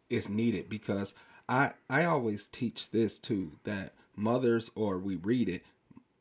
is 0.08 0.28
needed 0.28 0.68
because 0.68 1.14
I 1.48 1.72
I 1.88 2.04
always 2.04 2.46
teach 2.48 2.90
this 2.90 3.18
too 3.18 3.52
that 3.64 3.94
mothers 4.16 4.70
or 4.74 4.98
we 4.98 5.16
read 5.16 5.48
it, 5.48 5.64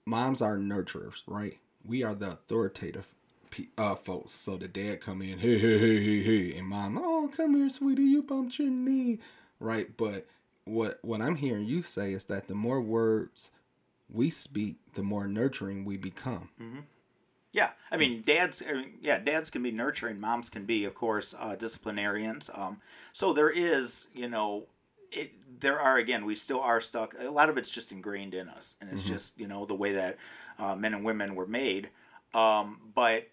moms 0.06 0.42
are 0.42 0.58
nurturers, 0.58 1.22
right? 1.28 1.58
We 1.86 2.04
are 2.04 2.16
the 2.16 2.32
authoritative 2.32 3.08
pe- 3.52 3.68
uh 3.78 3.96
folks. 3.96 4.32
So 4.32 4.58
the 4.58 4.68
dad 4.68 5.02
come 5.02 5.22
in, 5.22 5.40
hey 5.40 5.58
hey 5.60 5.78
hey 5.78 6.04
hey 6.04 6.22
hey, 6.24 6.58
and 6.58 6.68
mom, 6.68 6.98
oh 6.98 7.09
come 7.28 7.56
here, 7.56 7.70
sweetie, 7.70 8.04
you 8.04 8.22
bumped 8.24 8.58
your 8.60 8.70
knee, 8.70 9.20
right? 9.60 9.96
But 9.98 10.28
what 10.66 11.00
what 11.04 11.22
I'm 11.22 11.36
hearing 11.36 11.66
you 11.66 11.82
say 11.82 12.14
is 12.14 12.26
that 12.26 12.48
the 12.48 12.56
more 12.56 12.82
words 12.82 13.52
we 14.10 14.30
speak, 14.30 14.78
the 14.94 15.04
more 15.04 15.28
nurturing 15.28 15.86
we 15.86 15.98
become. 15.98 16.50
hmm 16.58 16.80
Yeah, 17.52 17.72
I 17.92 17.98
mean, 17.98 18.22
dads. 18.24 18.62
I 18.68 18.74
mean, 18.74 18.94
yeah, 19.02 19.18
dads 19.20 19.50
can 19.50 19.64
be 19.64 19.72
nurturing. 19.72 20.20
Moms 20.20 20.50
can 20.50 20.66
be, 20.66 20.86
of 20.86 20.94
course, 20.96 21.34
uh, 21.38 21.56
disciplinarians. 21.56 22.50
Um, 22.54 22.82
so 23.14 23.34
there 23.34 23.50
is, 23.50 24.08
you 24.14 24.28
know, 24.30 24.66
it. 25.12 25.32
There 25.60 25.80
are 25.80 25.98
again, 25.98 26.26
we 26.26 26.36
still 26.36 26.62
are 26.62 26.80
stuck. 26.82 27.16
A 27.20 27.30
lot 27.30 27.50
of 27.50 27.58
it's 27.58 27.70
just 27.72 27.92
ingrained 27.92 28.34
in 28.36 28.50
us, 28.50 28.76
and 28.82 28.90
it's 28.90 29.02
Mhm. 29.02 29.08
just 29.08 29.34
you 29.38 29.48
know 29.48 29.66
the 29.66 29.74
way 29.76 29.94
that 29.94 30.18
uh, 30.60 30.76
men 30.76 30.94
and 30.94 31.04
women 31.04 31.36
were 31.36 31.48
made. 31.48 31.90
Um, 32.34 32.80
but 32.94 33.28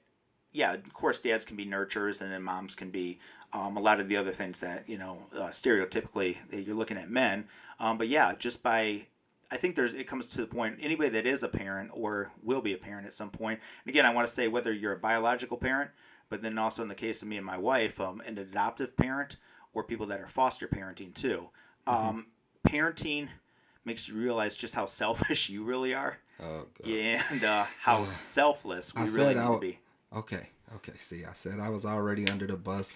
yeah, 0.52 0.72
of 0.72 0.94
course, 0.94 1.18
dads 1.18 1.44
can 1.44 1.56
be 1.56 1.66
nurturers, 1.66 2.20
and 2.22 2.32
then 2.32 2.42
moms 2.42 2.74
can 2.74 2.90
be 2.90 3.18
um, 3.56 3.76
a 3.76 3.80
lot 3.80 4.00
of 4.00 4.08
the 4.08 4.16
other 4.16 4.32
things 4.32 4.60
that 4.60 4.88
you 4.88 4.98
know 4.98 5.18
uh, 5.34 5.48
stereotypically 5.48 6.36
that 6.50 6.62
you're 6.62 6.76
looking 6.76 6.98
at 6.98 7.10
men. 7.10 7.46
Um, 7.80 7.98
but 7.98 8.08
yeah, 8.08 8.34
just 8.38 8.62
by 8.62 9.06
I 9.50 9.56
think 9.56 9.76
there's 9.76 9.94
it 9.94 10.06
comes 10.06 10.28
to 10.30 10.38
the 10.38 10.46
point 10.46 10.78
anybody 10.80 11.08
that 11.10 11.26
is 11.26 11.42
a 11.42 11.48
parent 11.48 11.90
or 11.94 12.30
will 12.42 12.60
be 12.60 12.74
a 12.74 12.78
parent 12.78 13.06
at 13.06 13.14
some 13.14 13.30
point. 13.30 13.60
And 13.84 13.90
again, 13.90 14.04
I 14.04 14.12
want 14.12 14.28
to 14.28 14.34
say 14.34 14.48
whether 14.48 14.72
you're 14.72 14.92
a 14.92 14.98
biological 14.98 15.56
parent, 15.56 15.90
but 16.28 16.42
then 16.42 16.58
also 16.58 16.82
in 16.82 16.88
the 16.88 16.94
case 16.94 17.22
of 17.22 17.28
me 17.28 17.36
and 17.36 17.46
my 17.46 17.58
wife, 17.58 18.00
um, 18.00 18.20
an 18.26 18.38
adoptive 18.38 18.96
parent 18.96 19.36
or 19.72 19.84
people 19.84 20.06
that 20.06 20.20
are 20.20 20.28
foster 20.28 20.68
parenting 20.68 21.14
too. 21.14 21.48
Um, 21.86 22.26
parenting 22.66 23.28
makes 23.84 24.08
you 24.08 24.16
realize 24.16 24.56
just 24.56 24.74
how 24.74 24.86
selfish 24.86 25.48
you 25.48 25.64
really 25.64 25.94
are. 25.94 26.18
Oh, 26.40 26.66
God. 26.82 26.92
and 26.92 27.44
uh, 27.44 27.66
how 27.80 28.04
selfless 28.06 28.94
we 28.94 29.02
I 29.02 29.04
really 29.06 29.34
need 29.34 29.40
I 29.40 29.52
to 29.52 29.58
be. 29.58 29.78
Okay, 30.14 30.48
okay. 30.76 30.92
See, 31.02 31.24
I 31.24 31.32
said 31.34 31.60
I 31.60 31.68
was 31.68 31.84
already 31.84 32.28
under 32.28 32.46
the 32.46 32.56
bus. 32.56 32.90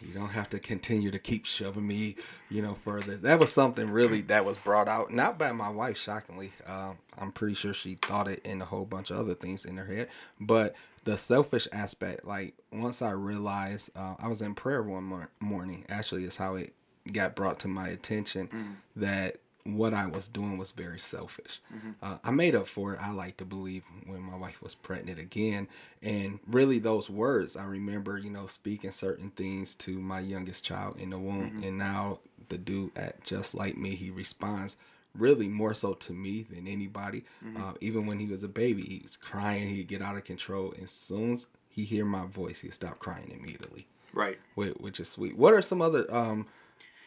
You 0.00 0.12
don't 0.12 0.30
have 0.30 0.50
to 0.50 0.58
continue 0.58 1.10
to 1.10 1.18
keep 1.18 1.46
shoving 1.46 1.86
me, 1.86 2.16
you 2.50 2.62
know, 2.62 2.74
further. 2.84 3.16
That 3.16 3.38
was 3.38 3.52
something 3.52 3.88
really 3.90 4.22
that 4.22 4.44
was 4.44 4.58
brought 4.58 4.88
out, 4.88 5.12
not 5.12 5.38
by 5.38 5.52
my 5.52 5.68
wife, 5.68 5.96
shockingly. 5.96 6.52
Um, 6.66 6.98
I'm 7.18 7.32
pretty 7.32 7.54
sure 7.54 7.72
she 7.72 7.94
thought 8.02 8.28
it 8.28 8.40
and 8.44 8.60
a 8.60 8.64
whole 8.66 8.84
bunch 8.84 9.10
of 9.10 9.18
other 9.18 9.34
things 9.34 9.64
in 9.64 9.76
her 9.76 9.86
head. 9.86 10.08
But 10.40 10.74
the 11.04 11.16
selfish 11.16 11.68
aspect, 11.72 12.24
like 12.24 12.54
once 12.72 13.02
I 13.02 13.10
realized, 13.10 13.90
uh, 13.96 14.14
I 14.18 14.28
was 14.28 14.42
in 14.42 14.54
prayer 14.54 14.82
one 14.82 15.04
mor- 15.04 15.30
morning. 15.40 15.84
Actually, 15.88 16.24
is 16.24 16.36
how 16.36 16.56
it 16.56 16.74
got 17.12 17.34
brought 17.36 17.60
to 17.60 17.68
my 17.68 17.88
attention 17.88 18.48
Mm. 18.48 18.74
that 18.96 19.36
what 19.64 19.94
I 19.94 20.06
was 20.06 20.28
doing 20.28 20.58
was 20.58 20.72
very 20.72 20.98
selfish. 20.98 21.60
Mhm. 21.74 21.94
Uh, 22.02 22.18
I 22.22 22.30
made 22.30 22.54
up 22.54 22.68
for 22.68 22.92
it. 22.94 23.00
I 23.00 23.10
like 23.12 23.38
to 23.38 23.46
believe 23.46 23.82
when 24.04 24.20
my 24.20 24.36
wife 24.36 24.60
was 24.62 24.74
pregnant 24.74 25.18
again, 25.18 25.68
and 26.02 26.38
really 26.46 26.78
those 26.78 27.08
words 27.08 27.56
I 27.56 27.64
remember, 27.64 28.18
you 28.18 28.28
know, 28.30 28.46
speaking 28.46 28.92
certain 28.92 29.30
things 29.30 29.74
to 29.76 29.98
my 29.98 30.20
youngest 30.20 30.64
child 30.64 30.98
in 30.98 31.10
the 31.10 31.18
womb, 31.18 31.50
Mhm. 31.52 31.66
and 31.68 31.78
now 31.78 32.18
the 32.50 32.58
dude 32.58 32.96
at 32.96 33.24
just 33.24 33.54
like 33.54 33.76
me, 33.78 33.94
he 33.94 34.10
responds 34.10 34.76
really 35.14 35.48
more 35.48 35.72
so 35.72 35.94
to 35.94 36.12
me 36.12 36.42
than 36.42 36.66
anybody. 36.68 37.24
Mhm. 37.42 37.56
Uh, 37.58 37.72
even 37.80 38.04
when 38.04 38.18
he 38.18 38.26
was 38.26 38.44
a 38.44 38.48
baby, 38.48 38.82
he 38.82 39.00
was 39.02 39.16
crying, 39.16 39.68
he'd 39.70 39.88
get 39.88 40.02
out 40.02 40.16
of 40.16 40.24
control, 40.24 40.72
and 40.72 40.84
as 40.84 40.90
soon 40.90 41.34
as 41.34 41.46
he 41.70 41.84
hear 41.84 42.04
my 42.04 42.26
voice, 42.26 42.60
he'd 42.60 42.74
stop 42.74 42.98
crying 42.98 43.30
immediately, 43.30 43.86
Right. 44.12 44.38
which, 44.56 44.74
which 44.74 45.00
is 45.00 45.08
sweet. 45.08 45.36
What 45.38 45.54
are 45.54 45.62
some 45.62 45.80
other 45.80 46.04
um? 46.14 46.46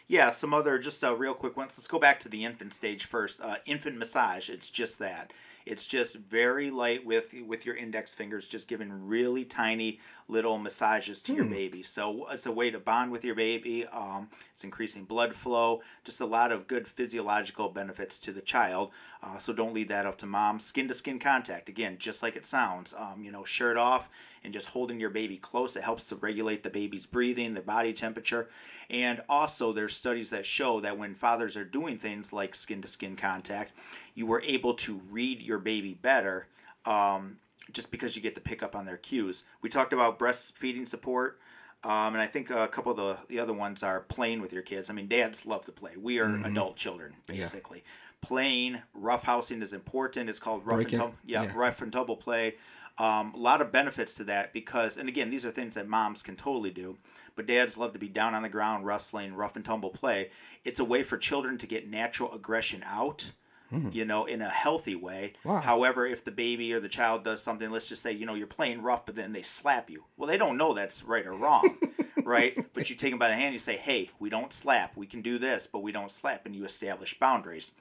Yeah, 0.08 0.32
some 0.32 0.54
other 0.54 0.80
just 0.80 1.04
uh, 1.04 1.16
real 1.16 1.34
quick 1.34 1.58
ones. 1.58 1.74
Let's 1.78 1.88
go 1.88 2.00
back 2.00 2.20
to 2.22 2.30
the 2.30 2.46
infant 2.46 2.74
stage 2.74 3.06
first. 3.06 3.42
Uh, 3.42 3.56
infant 3.66 3.98
massage. 3.98 4.50
It's 4.50 4.70
just 4.70 5.00
that. 5.00 5.34
It's 5.68 5.86
just 5.86 6.16
very 6.16 6.72
light 6.72 7.06
with 7.06 7.34
with 7.46 7.66
your 7.66 7.76
index 7.76 8.12
fingers, 8.12 8.48
just 8.48 8.68
giving 8.68 9.08
really 9.08 9.46
tiny 9.46 10.00
little 10.30 10.58
massages 10.58 11.22
to 11.22 11.34
your 11.34 11.46
Hmm. 11.46 11.52
baby. 11.52 11.84
So 11.84 12.28
it's 12.32 12.46
a 12.46 12.52
way 12.52 12.70
to 12.70 12.80
bond 12.80 13.12
with 13.12 13.24
your 13.24 13.36
baby. 13.36 13.86
Um, 13.88 14.30
it's 14.54 14.64
increasing 14.64 15.06
blood 15.06 15.34
flow. 15.36 15.82
Just 16.04 16.20
a 16.22 16.26
lot 16.26 16.52
of 16.52 16.68
good 16.68 16.88
physiological 16.88 17.70
benefits 17.70 18.20
to 18.20 18.32
the 18.34 18.42
child. 18.42 18.92
Uh, 19.24 19.38
so 19.40 19.54
don't 19.54 19.74
leave 19.74 19.88
that 19.88 20.06
up 20.06 20.18
to 20.20 20.26
mom. 20.26 20.60
Skin 20.60 20.88
to 20.88 20.94
skin 20.94 21.20
contact. 21.20 21.70
Again, 21.70 21.98
just 21.98 22.22
like 22.22 22.36
it 22.36 22.46
sounds. 22.46 22.94
Um, 22.98 23.24
you 23.24 23.32
know, 23.32 23.44
shirt 23.44 23.78
off 23.78 24.10
and 24.44 24.54
just 24.54 24.68
holding 24.68 25.00
your 25.00 25.10
baby 25.10 25.38
close. 25.38 25.76
It 25.76 25.84
helps 25.84 26.08
to 26.08 26.16
regulate 26.16 26.64
the 26.64 26.70
baby's 26.70 27.06
breathing, 27.06 27.54
the 27.54 27.62
body 27.62 27.94
temperature. 27.94 28.50
And 28.90 29.22
also, 29.28 29.74
there's 29.74 29.96
studies 29.96 30.30
that 30.30 30.46
show 30.46 30.80
that 30.82 30.98
when 30.98 31.16
fathers 31.16 31.58
are 31.58 31.66
doing 31.66 31.98
things 31.98 32.32
like 32.32 32.56
skin 32.56 32.82
to 32.82 32.88
skin 32.88 33.16
contact, 33.16 33.74
you 34.16 34.26
were 34.26 34.42
able 34.42 34.74
to 34.76 35.02
read 35.10 35.42
your 35.42 35.57
baby 35.58 35.94
better 35.94 36.48
um, 36.86 37.38
just 37.72 37.92
because 37.92 38.16
you 38.16 38.22
get 38.22 38.36
to 38.36 38.42
pick 38.42 38.64
up 38.64 38.76
on 38.76 38.86
their 38.86 38.98
cues. 38.98 39.44
We 39.62 39.70
talked 39.70 39.94
about 39.94 40.20
breastfeeding 40.20 40.88
support. 40.88 41.40
Um, 41.84 42.16
and 42.16 42.18
I 42.18 42.28
think 42.28 42.50
a 42.50 42.68
couple 42.68 42.92
of 42.92 42.98
the, 42.98 43.18
the 43.30 43.40
other 43.40 43.54
ones 43.54 43.84
are 43.84 44.00
playing 44.02 44.42
with 44.42 44.52
your 44.52 44.64
kids. 44.64 44.90
I 44.90 44.94
mean, 44.94 45.08
dads 45.08 45.46
love 45.46 45.64
to 45.66 45.72
play. 45.72 45.92
We 45.96 46.18
are 46.20 46.28
Mhm. 46.28 46.46
adult 46.48 46.76
children, 46.76 47.14
Yeah. 47.28 47.36
basically. 47.36 47.84
Playing, 48.22 48.80
roughhousing 49.00 49.62
is 49.62 49.74
important. 49.74 50.28
It's 50.30 50.40
called 50.40 50.66
rough 50.66 50.80
and 50.80 50.90
tumble. 50.92 51.16
Yeah, 51.24 51.44
yeah. 51.44 51.52
rough 51.56 51.82
and 51.84 51.92
tumble 51.94 52.18
play. 52.18 52.56
Um, 52.98 53.32
a 53.36 53.38
lot 53.38 53.62
of 53.62 53.72
benefits 53.72 54.16
to 54.16 54.24
that 54.24 54.54
because, 54.54 54.98
and 54.98 55.08
again, 55.08 55.30
these 55.30 55.46
are 55.46 55.52
things 55.52 55.76
that 55.76 55.88
moms 55.88 56.24
can 56.24 56.36
totally 56.36 56.72
do, 56.72 56.98
but 57.36 57.46
dads 57.46 57.78
love 57.78 57.94
to 57.94 58.00
be 58.00 58.10
down 58.10 58.34
on 58.34 58.42
the 58.42 58.50
ground, 58.50 58.88
wrestling, 58.88 59.36
rough 59.36 59.56
and 59.56 59.64
tumble 59.64 59.92
play. 59.92 60.32
It's 60.66 60.80
a 60.80 60.84
way 60.86 61.04
for 61.04 61.16
children 61.16 61.60
to 61.60 61.68
get 61.68 61.88
natural 61.88 62.34
aggression 62.34 62.84
out, 62.88 63.30
Hmm. 63.70 63.90
you 63.92 64.06
know, 64.06 64.26
in 64.26 64.42
a 64.42 64.50
healthy 64.50 64.96
way. 64.96 65.34
Wow. 65.44 65.60
However, 65.60 66.06
if 66.08 66.24
the 66.24 66.32
baby 66.32 66.72
or 66.72 66.80
the 66.80 66.88
child 66.88 67.24
does 67.26 67.44
something, 67.44 67.70
let's 67.70 67.88
just 67.88 68.02
say, 68.02 68.14
you 68.14 68.26
know, 68.26 68.34
you're 68.34 68.48
playing 68.48 68.82
rough, 68.82 69.06
but 69.06 69.16
then 69.16 69.34
they 69.34 69.42
slap 69.44 69.90
you. 69.90 70.04
Well, 70.16 70.28
they 70.28 70.38
don't 70.38 70.56
know 70.58 70.74
that's 70.74 71.04
right 71.04 71.26
or 71.26 71.34
wrong, 71.34 71.76
right? 72.24 72.56
But 72.74 72.90
you 72.90 72.96
take 72.96 73.12
them 73.12 73.20
by 73.20 73.28
the 73.28 73.36
hand, 73.36 73.54
you 73.54 73.60
say, 73.60 73.76
hey, 73.76 74.10
we 74.20 74.30
don't 74.30 74.54
slap. 74.54 74.96
We 74.96 75.06
can 75.06 75.22
do 75.22 75.38
this, 75.38 75.68
but 75.70 75.80
we 75.80 75.92
don't 75.92 76.12
slap, 76.12 76.46
and 76.46 76.56
you 76.56 76.64
establish 76.64 77.20
boundaries. 77.20 77.72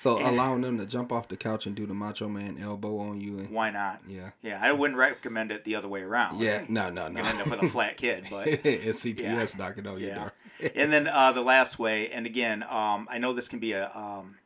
So 0.00 0.18
And- 0.18 0.26
allowing 0.28 0.60
them 0.62 0.78
to 0.78 0.86
jump 0.86 1.12
off 1.12 1.28
the 1.28 1.36
couch 1.36 1.66
and 1.66 1.74
do 1.74 1.86
the 1.86 1.94
Macho 1.94 2.28
Man 2.28 2.58
elbow 2.62 2.98
on 2.98 3.20
you, 3.20 3.38
and 3.38 3.50
Why 3.50 3.70
not? 3.70 4.00
yeah, 4.06 4.30
Yeah, 4.42 4.58
I 4.62 4.72
wouldn't 4.72 4.98
recommend 4.98 5.50
it 5.50 5.64
the 5.64 5.76
other 5.76 5.88
way 5.88 6.00
around. 6.02 6.40
yeah, 6.40 6.64
no, 6.68 6.90
no, 6.90 7.08
no. 7.08 7.20
You're 7.20 7.28
end 7.28 7.40
up 7.40 7.46
with 7.48 7.62
a 7.62 7.68
flat 7.70 7.96
kid, 7.96 8.26
but 8.30 8.46
and 8.48 8.58
CPS 8.94 9.56
knocking 9.58 9.86
on 9.86 9.98
your 9.98 10.08
Yeah. 10.10 10.14
door. 10.18 10.32
and 10.74 10.92
then 10.92 11.06
uh, 11.12 11.32
the 11.32 11.42
last 11.42 11.78
way, 11.78 12.10
and 12.10 12.24
again, 12.26 12.62
um, 12.62 13.08
I 13.10 13.18
know 13.18 13.32
this 13.34 13.48
can 13.48 13.58
be 13.60 13.72
a 13.72 13.90
um, 13.94 14.36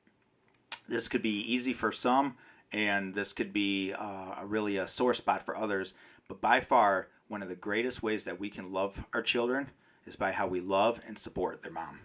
this 0.88 1.08
could 1.08 1.22
be 1.22 1.40
easy 1.40 1.72
for 1.72 1.92
some, 1.92 2.36
and 2.72 3.14
this 3.14 3.32
could 3.32 3.52
be 3.52 3.92
uh, 3.92 4.36
a 4.40 4.46
really 4.46 4.76
a 4.78 4.88
sore 4.88 5.14
spot 5.14 5.44
for 5.44 5.56
others. 5.56 5.94
But 6.28 6.40
by 6.40 6.60
far, 6.60 7.08
one 7.28 7.42
of 7.42 7.48
the 7.48 7.54
greatest 7.54 8.02
ways 8.02 8.24
that 8.24 8.38
we 8.38 8.50
can 8.50 8.72
love 8.72 8.98
our 9.12 9.22
children 9.22 9.70
is 10.06 10.16
by 10.16 10.32
how 10.32 10.46
we 10.46 10.60
love 10.60 11.00
and 11.06 11.18
support 11.18 11.62
their 11.62 11.72
mom. 11.72 12.00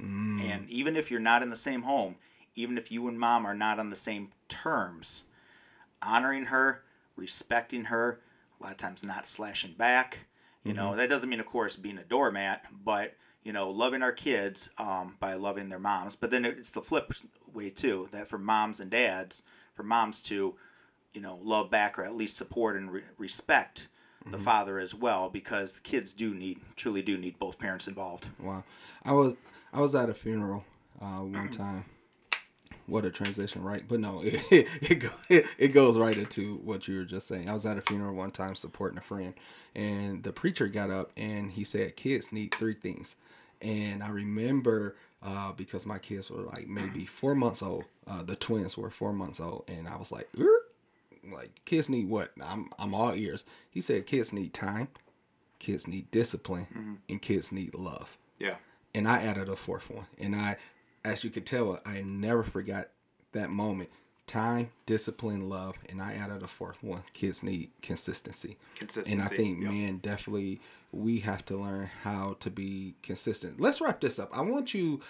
Mm. 0.00 0.40
And 0.42 0.70
even 0.70 0.96
if 0.96 1.10
you're 1.10 1.20
not 1.20 1.42
in 1.42 1.50
the 1.50 1.56
same 1.56 1.82
home, 1.82 2.16
even 2.54 2.78
if 2.78 2.90
you 2.90 3.08
and 3.08 3.18
mom 3.18 3.46
are 3.46 3.54
not 3.54 3.78
on 3.78 3.90
the 3.90 3.96
same 3.96 4.30
terms, 4.48 5.22
honoring 6.02 6.44
her, 6.46 6.82
respecting 7.16 7.84
her, 7.84 8.20
a 8.60 8.62
lot 8.62 8.72
of 8.72 8.78
times 8.78 9.02
not 9.02 9.26
slashing 9.26 9.72
back. 9.72 10.18
You 10.62 10.72
know, 10.72 10.96
that 10.96 11.10
doesn't 11.10 11.28
mean, 11.28 11.40
of 11.40 11.46
course, 11.46 11.76
being 11.76 11.98
a 11.98 12.04
doormat, 12.04 12.62
but 12.84 13.14
you 13.44 13.52
know, 13.52 13.70
loving 13.70 14.02
our 14.02 14.12
kids 14.12 14.70
um, 14.78 15.16
by 15.20 15.34
loving 15.34 15.68
their 15.68 15.78
moms. 15.78 16.16
But 16.16 16.30
then 16.30 16.44
it's 16.44 16.70
the 16.70 16.80
flip 16.82 17.12
way 17.52 17.70
too. 17.70 18.08
That 18.10 18.28
for 18.28 18.38
moms 18.38 18.80
and 18.80 18.90
dads, 18.90 19.42
for 19.74 19.82
moms 19.82 20.22
to, 20.22 20.54
you 21.12 21.20
know, 21.20 21.38
love 21.42 21.70
back 21.70 21.98
or 21.98 22.04
at 22.04 22.16
least 22.16 22.36
support 22.36 22.76
and 22.76 22.90
re- 22.90 23.02
respect 23.18 23.88
the 24.26 24.38
Mhm. 24.38 24.42
father 24.44 24.78
as 24.78 24.94
well, 24.94 25.28
because 25.28 25.74
the 25.74 25.80
kids 25.80 26.14
do 26.14 26.34
need, 26.34 26.58
truly 26.76 27.02
do 27.02 27.18
need 27.18 27.38
both 27.38 27.58
parents 27.58 27.86
involved. 27.86 28.26
Wow, 28.40 28.64
I 29.04 29.12
was 29.12 29.34
I 29.72 29.80
was 29.82 29.94
at 29.94 30.08
a 30.08 30.14
funeral 30.14 30.64
uh, 31.00 31.18
one 31.18 31.50
time. 31.50 31.84
What 32.86 33.04
a 33.04 33.10
transition, 33.10 33.62
right? 33.62 33.86
But 33.86 34.00
no, 34.00 34.20
it, 34.24 34.68
it, 35.28 35.46
it 35.58 35.68
goes 35.68 35.96
right 35.98 36.16
into 36.16 36.56
what 36.64 36.86
you 36.88 36.96
were 36.98 37.04
just 37.04 37.26
saying. 37.28 37.48
I 37.48 37.52
was 37.54 37.64
at 37.66 37.76
a 37.78 37.82
funeral 37.82 38.14
one 38.14 38.30
time 38.30 38.54
supporting 38.56 38.98
a 38.98 39.02
friend, 39.02 39.34
and 39.74 40.22
the 40.22 40.32
preacher 40.32 40.68
got 40.68 40.90
up 40.90 41.10
and 41.16 41.50
he 41.50 41.64
said, 41.64 41.96
"Kids 41.96 42.32
need 42.32 42.54
three 42.54 42.74
things." 42.74 43.16
And 43.64 44.02
I 44.02 44.08
remember 44.10 44.96
uh, 45.22 45.52
because 45.52 45.86
my 45.86 45.98
kids 45.98 46.30
were 46.30 46.42
like 46.42 46.68
maybe 46.68 47.06
four 47.06 47.34
months 47.34 47.62
old. 47.62 47.84
Uh, 48.06 48.22
the 48.22 48.36
twins 48.36 48.76
were 48.76 48.90
four 48.90 49.12
months 49.12 49.40
old, 49.40 49.64
and 49.68 49.88
I 49.88 49.96
was 49.96 50.12
like, 50.12 50.28
"Er?" 50.38 50.60
"Like 51.32 51.50
kids 51.64 51.88
need 51.88 52.08
what?" 52.08 52.30
I'm 52.42 52.68
I'm 52.78 52.94
all 52.94 53.14
ears. 53.14 53.44
He 53.70 53.80
said, 53.80 54.06
"Kids 54.06 54.32
need 54.34 54.52
time, 54.52 54.88
kids 55.58 55.86
need 55.86 56.10
discipline, 56.10 56.66
Mhm. 56.76 56.98
and 57.08 57.22
kids 57.22 57.50
need 57.52 57.74
love." 57.74 58.18
Yeah. 58.38 58.56
and 58.96 59.08
I 59.08 59.22
added 59.22 59.48
a 59.48 59.56
fourth 59.56 59.90
one. 59.90 60.06
And 60.18 60.36
I, 60.36 60.56
as 61.04 61.24
you 61.24 61.30
could 61.30 61.46
tell, 61.46 61.80
I 61.84 62.02
never 62.02 62.44
forgot 62.44 62.90
that 63.32 63.50
moment. 63.50 63.90
Time, 64.26 64.70
discipline, 64.86 65.50
love, 65.50 65.76
and 65.88 66.00
I 66.00 66.14
added 66.14 66.42
a 66.42 66.48
fourth 66.48 66.82
one. 66.82 67.02
Kids 67.12 67.42
need 67.42 67.70
consistency, 67.82 68.56
Consistency. 68.74 69.12
and 69.12 69.20
I 69.22 69.28
think 69.28 69.60
Yep. 69.62 69.70
men 69.70 69.98
definitely 69.98 70.60
we 70.92 71.20
have 71.20 71.44
to 71.46 71.58
learn 71.58 71.90
how 72.02 72.36
to 72.40 72.48
be 72.50 72.94
consistent. 73.02 73.60
Let's 73.60 73.82
wrap 73.82 74.00
this 74.00 74.18
up. 74.18 74.30
I 74.32 74.40
want 74.40 74.72
you, 74.72 75.02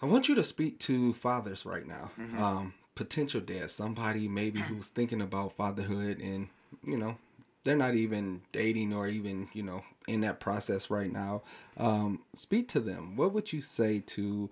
I 0.00 0.06
want 0.06 0.28
you 0.28 0.34
to 0.34 0.42
speak 0.42 0.80
to 0.80 1.14
fathers 1.14 1.64
right 1.64 1.86
now, 1.86 2.10
Mhm. 2.18 2.38
um, 2.38 2.74
potential 2.96 3.40
dads, 3.40 3.72
somebody 3.72 4.26
maybe 4.26 4.58
who's 4.68 4.88
thinking 4.88 5.20
about 5.20 5.52
fatherhood, 5.56 6.18
and 6.18 6.48
you 6.84 6.96
know 6.96 7.16
they're 7.62 7.76
not 7.76 7.94
even 7.94 8.42
dating 8.50 8.92
or 8.92 9.06
even 9.06 9.48
you 9.52 9.62
know 9.62 9.84
in 10.08 10.22
that 10.22 10.40
process 10.40 10.90
right 10.90 11.12
now 11.12 11.42
um, 11.76 12.18
speak 12.34 12.66
to 12.68 12.80
them 12.80 13.14
what 13.14 13.32
would 13.32 13.52
you 13.52 13.60
say 13.62 14.00
to 14.00 14.50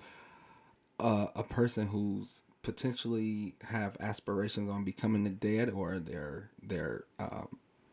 uh, 1.01 1.27
a 1.35 1.43
person 1.43 1.89
who's 1.89 2.43
potentially 2.63 3.55
have 3.63 3.97
aspirations 4.01 4.69
on 4.71 4.85
becoming 4.85 5.27
a 5.27 5.31
dad 5.31 5.71
or 5.71 5.99
their 5.99 6.51
their 6.63 7.05
um, 7.19 7.49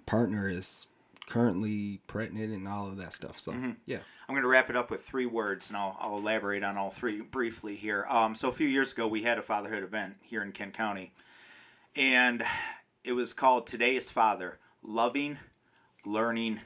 partner 0.06 0.50
is 0.50 0.86
currently 1.30 2.00
pregnant 2.08 2.54
and 2.54 2.68
all 2.68 2.88
of 2.88 2.98
that 2.98 3.14
stuff 3.14 3.40
so 3.40 3.52
Mhm. 3.52 3.76
yeah 3.86 4.00
I'm 4.30 4.34
going 4.34 4.44
to 4.44 4.50
wrap 4.50 4.70
it 4.70 4.76
up 4.76 4.92
with 4.92 5.06
three 5.06 5.26
words, 5.26 5.70
and 5.70 5.78
I'll, 5.78 5.96
I'll 6.02 6.18
elaborate 6.18 6.62
on 6.62 6.76
all 6.76 6.90
three 6.92 7.22
briefly 7.22 7.78
here. 7.78 8.06
Um, 8.10 8.36
so 8.36 8.50
a 8.50 8.52
few 8.52 8.68
years 8.68 8.92
ago, 8.92 9.08
we 9.08 9.24
had 9.24 9.38
a 9.38 9.42
fatherhood 9.42 9.84
event 9.84 10.16
here 10.22 10.44
in 10.44 10.52
Kent 10.52 10.74
County, 10.74 11.14
and 11.96 12.44
it 13.06 13.14
was 13.14 13.32
called 13.32 13.68
Today's 13.68 14.10
Father: 14.10 14.58
Loving, 14.84 15.38
Learning, 16.06 16.60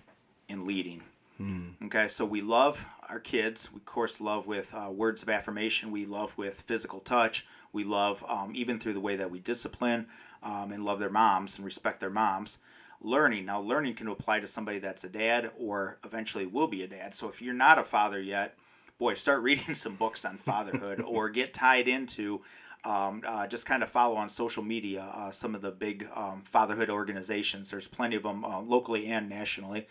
and 0.49 0.65
Leading. 0.65 1.03
Hmm. 1.37 1.67
Okay, 1.85 2.07
so 2.07 2.25
we 2.25 2.41
love 2.41 2.79
our 3.09 3.19
kids. 3.19 3.69
We, 3.71 3.77
of 3.77 3.85
course, 3.85 4.19
love 4.19 4.47
with 4.47 4.67
uh, 4.73 4.89
words 4.89 5.21
of 5.21 5.29
affirmation. 5.29 5.91
We 5.91 6.07
love 6.07 6.35
with 6.37 6.61
physical 6.65 6.99
touch. 7.01 7.45
We 7.73 7.83
love 7.83 8.23
um, 8.27 8.53
even 8.55 8.79
through 8.79 8.93
the 8.93 8.99
way 8.99 9.15
that 9.15 9.31
we 9.31 9.39
discipline 9.39 10.07
um, 10.43 10.71
and 10.71 10.85
love 10.85 10.99
their 10.99 11.09
moms 11.09 11.55
and 11.55 11.65
respect 11.65 11.99
their 11.99 12.09
moms. 12.09 12.57
Learning. 13.01 13.45
Now, 13.45 13.59
learning 13.59 13.95
can 13.95 14.07
apply 14.07 14.41
to 14.41 14.47
somebody 14.47 14.79
that's 14.79 15.03
a 15.03 15.09
dad 15.09 15.51
or 15.57 15.97
eventually 16.03 16.45
will 16.45 16.67
be 16.67 16.83
a 16.83 16.87
dad. 16.87 17.15
So 17.15 17.27
if 17.29 17.41
you're 17.41 17.53
not 17.53 17.79
a 17.79 17.83
father 17.83 18.21
yet, 18.21 18.55
boy, 18.99 19.15
start 19.15 19.41
reading 19.43 19.75
some 19.75 19.95
books 19.95 20.25
on 20.25 20.37
fatherhood 20.37 21.01
or 21.05 21.29
get 21.29 21.53
tied 21.53 21.87
into. 21.87 22.41
Um, 22.83 23.21
uh, 23.27 23.45
just 23.45 23.67
kind 23.67 23.83
of 23.83 23.89
follow 23.89 24.15
on 24.15 24.27
social 24.27 24.63
media 24.63 25.03
uh, 25.03 25.29
some 25.29 25.53
of 25.53 25.61
the 25.61 25.69
big 25.69 26.07
um, 26.15 26.41
fatherhood 26.51 26.89
organizations. 26.89 27.69
There's 27.69 27.87
plenty 27.87 28.15
of 28.15 28.23
them 28.23 28.43
uh, 28.43 28.59
locally 28.59 29.05
and 29.05 29.29
nationally. 29.29 29.85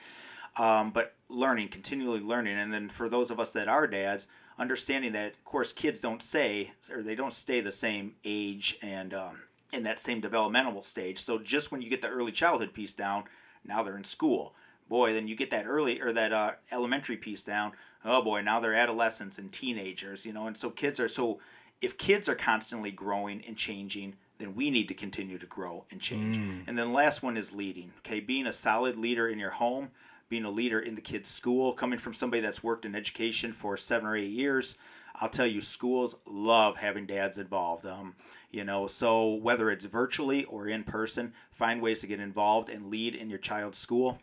Um, 0.56 0.90
but 0.90 1.14
learning, 1.28 1.68
continually 1.68 2.20
learning. 2.20 2.58
And 2.58 2.72
then 2.72 2.90
for 2.90 3.08
those 3.08 3.30
of 3.30 3.38
us 3.38 3.52
that 3.52 3.68
are 3.68 3.86
dads, 3.86 4.26
understanding 4.60 5.12
that, 5.12 5.32
of 5.32 5.44
course, 5.44 5.72
kids 5.72 6.00
don't 6.00 6.22
say 6.22 6.70
or 6.92 7.02
they 7.02 7.14
don't 7.16 7.32
stay 7.32 7.60
the 7.60 7.72
same 7.72 8.14
age 8.24 8.78
and 8.82 9.14
um, 9.14 9.40
in 9.72 9.82
that 9.84 9.98
same 9.98 10.20
developmental 10.20 10.84
stage. 10.84 11.24
So 11.24 11.38
just 11.38 11.72
when 11.72 11.82
you 11.82 11.88
get 11.88 12.02
the 12.02 12.08
early 12.08 12.30
childhood 12.30 12.74
piece 12.74 12.92
down, 12.92 13.24
now 13.64 13.82
they're 13.82 13.96
in 13.96 14.04
school. 14.04 14.54
Boy, 14.88 15.14
then 15.14 15.26
you 15.26 15.34
get 15.34 15.50
that 15.50 15.66
early 15.66 16.00
or 16.00 16.12
that 16.12 16.32
uh, 16.32 16.52
elementary 16.70 17.16
piece 17.16 17.42
down. 17.42 17.72
Oh 18.04 18.22
boy, 18.22 18.42
now 18.42 18.60
they're 18.60 18.74
adolescents 18.74 19.38
and 19.38 19.50
teenagers, 19.50 20.26
you 20.26 20.32
know. 20.32 20.46
And 20.46 20.56
so 20.56 20.70
kids 20.70 21.00
are 21.00 21.08
so 21.08 21.38
if 21.80 21.96
kids 21.96 22.28
are 22.28 22.34
constantly 22.34 22.90
growing 22.90 23.42
and 23.46 23.56
changing, 23.56 24.14
then 24.38 24.54
we 24.54 24.70
need 24.70 24.88
to 24.88 24.94
continue 24.94 25.38
to 25.38 25.46
grow 25.46 25.84
and 25.90 26.00
change. 26.00 26.36
Mm. 26.36 26.64
And 26.66 26.78
then 26.78 26.92
last 26.92 27.22
one 27.22 27.36
is 27.36 27.52
leading. 27.52 27.92
Okay, 27.98 28.20
being 28.20 28.46
a 28.46 28.52
solid 28.52 28.96
leader 28.96 29.28
in 29.28 29.38
your 29.38 29.50
home, 29.50 29.90
being 30.30 30.44
a 30.44 30.50
leader 30.50 30.80
in 30.80 30.94
the 30.94 31.00
kids' 31.00 31.28
school, 31.28 31.74
coming 31.74 31.98
from 31.98 32.14
somebody 32.14 32.40
that's 32.40 32.62
worked 32.62 32.86
in 32.86 32.94
education 32.94 33.52
for 33.52 33.76
seven 33.76 34.06
or 34.06 34.16
eight 34.16 34.30
years. 34.30 34.76
I'll 35.16 35.28
tell 35.28 35.46
you, 35.46 35.60
schools 35.60 36.14
love 36.24 36.76
having 36.76 37.04
dads 37.04 37.36
involved. 37.36 37.84
Um, 37.84 38.14
you 38.50 38.64
know, 38.64 38.86
so 38.86 39.34
whether 39.34 39.70
it's 39.70 39.84
virtually 39.84 40.44
or 40.44 40.68
in 40.68 40.84
person, 40.84 41.34
find 41.52 41.82
ways 41.82 42.00
to 42.00 42.06
get 42.06 42.20
involved 42.20 42.70
and 42.70 42.86
lead 42.86 43.16
in 43.16 43.28
your 43.28 43.40
child's 43.40 43.76
school, 43.76 44.18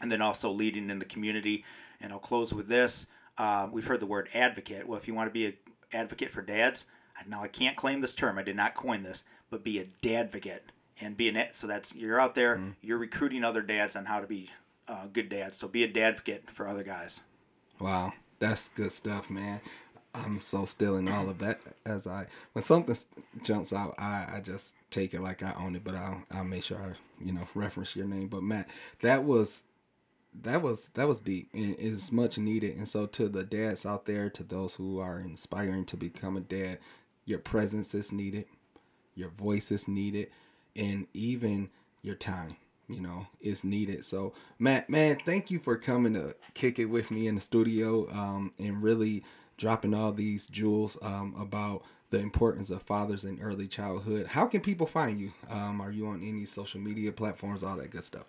and 0.00 0.12
then 0.12 0.22
also 0.22 0.50
leading 0.50 0.90
in 0.90 0.98
the 0.98 1.04
community. 1.06 1.64
And 2.00 2.12
I'll 2.12 2.18
close 2.18 2.52
with 2.52 2.68
this. 2.68 3.06
Uh, 3.38 3.68
we've 3.72 3.86
heard 3.86 4.00
the 4.00 4.06
word 4.06 4.28
advocate. 4.34 4.86
Well, 4.86 4.98
if 4.98 5.08
you 5.08 5.14
want 5.14 5.28
to 5.30 5.32
be 5.32 5.46
an 5.46 5.54
advocate 5.92 6.30
for 6.30 6.42
dads, 6.42 6.84
now 7.26 7.42
I 7.42 7.48
can't 7.48 7.76
claim 7.76 8.00
this 8.00 8.14
term. 8.14 8.38
I 8.38 8.42
did 8.42 8.56
not 8.56 8.74
coin 8.74 9.02
this, 9.02 9.24
but 9.50 9.64
be 9.64 9.78
a 9.78 9.86
dadvocate 10.02 10.60
and 11.00 11.16
be 11.16 11.28
an 11.28 11.46
so 11.52 11.66
that's 11.66 11.94
you're 11.94 12.20
out 12.20 12.34
there. 12.34 12.56
Mm-hmm. 12.56 12.70
You're 12.82 12.98
recruiting 12.98 13.44
other 13.44 13.62
dads 13.62 13.96
on 13.96 14.04
how 14.04 14.20
to 14.20 14.26
be 14.26 14.50
uh, 14.88 15.06
good 15.12 15.28
dads. 15.28 15.56
So 15.58 15.68
be 15.68 15.84
a 15.84 15.92
dadvocate 15.92 16.50
for 16.54 16.68
other 16.68 16.82
guys. 16.82 17.20
Wow, 17.80 18.12
that's 18.38 18.68
good 18.74 18.92
stuff, 18.92 19.30
man. 19.30 19.60
I'm 20.14 20.40
so 20.40 20.66
still 20.66 20.96
in 20.96 21.08
all 21.08 21.30
of 21.30 21.38
that 21.38 21.60
as 21.86 22.06
I 22.06 22.26
when 22.52 22.64
something 22.64 22.96
jumps 23.42 23.72
out, 23.72 23.94
I, 23.98 24.26
I 24.34 24.40
just 24.40 24.74
take 24.90 25.14
it 25.14 25.22
like 25.22 25.42
I 25.42 25.54
own 25.58 25.74
it, 25.74 25.84
but 25.84 25.94
I'll 25.94 26.22
I'll 26.30 26.44
make 26.44 26.64
sure 26.64 26.78
I 26.78 27.24
you 27.24 27.32
know 27.32 27.48
reference 27.54 27.96
your 27.96 28.06
name. 28.06 28.28
But 28.28 28.42
Matt, 28.42 28.68
that 29.00 29.24
was 29.24 29.62
that 30.42 30.62
was 30.62 30.90
that 30.94 31.08
was 31.08 31.20
deep 31.20 31.48
and 31.54 31.74
is 31.76 32.12
much 32.12 32.36
needed. 32.36 32.76
And 32.76 32.88
so 32.88 33.06
to 33.06 33.28
the 33.28 33.44
dads 33.44 33.86
out 33.86 34.04
there, 34.04 34.28
to 34.30 34.42
those 34.42 34.74
who 34.74 34.98
are 34.98 35.18
inspiring 35.18 35.86
to 35.86 35.96
become 35.96 36.36
a 36.36 36.40
dad, 36.40 36.78
your 37.24 37.38
presence 37.38 37.94
is 37.94 38.12
needed, 38.12 38.44
your 39.14 39.30
voice 39.30 39.70
is 39.70 39.88
needed, 39.88 40.28
and 40.76 41.06
even 41.14 41.70
your 42.02 42.16
time 42.16 42.56
you 42.92 43.00
know 43.00 43.26
is 43.40 43.64
needed 43.64 44.04
so 44.04 44.32
matt 44.58 44.88
man 44.88 45.18
thank 45.24 45.50
you 45.50 45.58
for 45.58 45.76
coming 45.76 46.14
to 46.14 46.34
kick 46.54 46.78
it 46.78 46.86
with 46.86 47.10
me 47.10 47.26
in 47.26 47.34
the 47.34 47.40
studio 47.40 48.08
um, 48.12 48.52
and 48.58 48.82
really 48.82 49.22
dropping 49.56 49.94
all 49.94 50.12
these 50.12 50.46
jewels 50.46 50.98
um, 51.02 51.34
about 51.38 51.82
the 52.10 52.18
importance 52.18 52.70
of 52.70 52.82
fathers 52.82 53.24
in 53.24 53.40
early 53.40 53.66
childhood. 53.66 54.26
How 54.26 54.46
can 54.46 54.60
people 54.60 54.86
find 54.86 55.18
you? 55.18 55.32
Um, 55.48 55.80
are 55.80 55.90
you 55.90 56.06
on 56.08 56.22
any 56.22 56.44
social 56.44 56.78
media 56.78 57.10
platforms, 57.10 57.62
all 57.62 57.76
that 57.76 57.90
good 57.90 58.04
stuff? 58.04 58.26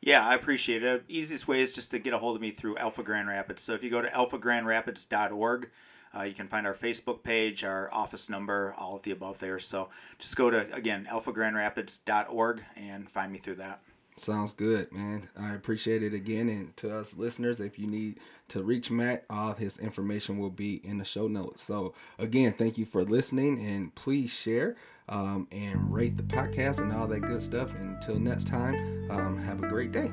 Yeah, 0.00 0.26
I 0.26 0.34
appreciate 0.34 0.84
it. 0.84 1.04
Easiest 1.08 1.48
way 1.48 1.60
is 1.62 1.72
just 1.72 1.90
to 1.90 1.98
get 1.98 2.12
a 2.12 2.18
hold 2.18 2.36
of 2.36 2.42
me 2.42 2.52
through 2.52 2.76
Alpha 2.78 3.02
Grand 3.02 3.26
Rapids. 3.26 3.62
So 3.62 3.74
if 3.74 3.82
you 3.82 3.90
go 3.90 4.02
to 4.02 4.08
alphagrandrapids.org, 4.08 5.70
uh, 6.16 6.22
you 6.22 6.34
can 6.34 6.46
find 6.46 6.66
our 6.66 6.74
Facebook 6.74 7.22
page, 7.22 7.64
our 7.64 7.92
office 7.92 8.28
number, 8.28 8.74
all 8.78 8.96
of 8.96 9.02
the 9.02 9.10
above 9.10 9.38
there. 9.40 9.58
So 9.58 9.88
just 10.18 10.36
go 10.36 10.50
to, 10.50 10.72
again, 10.72 11.08
alphagrandrapids.org 11.10 12.62
and 12.76 13.10
find 13.10 13.32
me 13.32 13.38
through 13.38 13.56
that. 13.56 13.80
Sounds 14.16 14.52
good, 14.52 14.92
man. 14.92 15.28
I 15.36 15.54
appreciate 15.54 16.02
it 16.02 16.14
again. 16.14 16.48
And 16.48 16.76
to 16.78 16.96
us 16.96 17.14
listeners, 17.16 17.58
if 17.58 17.78
you 17.78 17.88
need 17.88 18.20
to 18.48 18.62
reach 18.62 18.90
Matt, 18.90 19.24
all 19.28 19.54
his 19.54 19.76
information 19.78 20.38
will 20.38 20.50
be 20.50 20.80
in 20.84 20.98
the 20.98 21.04
show 21.04 21.26
notes. 21.26 21.62
So, 21.62 21.94
again, 22.18 22.54
thank 22.56 22.78
you 22.78 22.86
for 22.86 23.02
listening 23.02 23.64
and 23.66 23.92
please 23.96 24.30
share 24.30 24.76
um, 25.08 25.48
and 25.50 25.92
rate 25.92 26.16
the 26.16 26.22
podcast 26.22 26.78
and 26.78 26.92
all 26.92 27.08
that 27.08 27.20
good 27.20 27.42
stuff. 27.42 27.70
Until 27.74 28.20
next 28.20 28.46
time, 28.46 29.10
um, 29.10 29.36
have 29.36 29.62
a 29.62 29.68
great 29.68 29.90
day. 29.90 30.10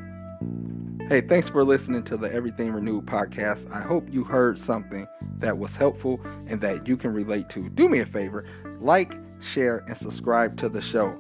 Hey, 1.07 1.21
thanks 1.21 1.49
for 1.49 1.63
listening 1.63 2.03
to 2.05 2.17
the 2.17 2.31
Everything 2.33 2.71
Renewed 2.71 3.05
podcast. 3.05 3.71
I 3.71 3.81
hope 3.81 4.11
you 4.11 4.23
heard 4.23 4.57
something 4.57 5.05
that 5.37 5.57
was 5.57 5.75
helpful 5.75 6.19
and 6.47 6.59
that 6.61 6.87
you 6.87 6.97
can 6.97 7.13
relate 7.13 7.49
to. 7.49 7.69
Do 7.69 7.87
me 7.87 7.99
a 7.99 8.05
favor 8.05 8.45
like, 8.79 9.13
share, 9.39 9.83
and 9.87 9.95
subscribe 9.95 10.57
to 10.57 10.69
the 10.69 10.81
show. 10.81 11.15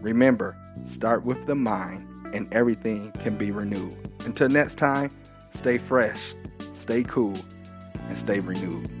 Remember, 0.00 0.56
start 0.84 1.24
with 1.24 1.46
the 1.46 1.54
mind 1.54 2.06
and 2.36 2.52
everything 2.52 3.10
can 3.12 3.36
be 3.36 3.50
renewed. 3.50 3.96
Until 4.24 4.48
next 4.48 4.76
time, 4.76 5.10
stay 5.54 5.78
fresh, 5.78 6.20
stay 6.74 7.02
cool, 7.02 7.34
and 8.08 8.18
stay 8.18 8.38
renewed. 8.40 8.95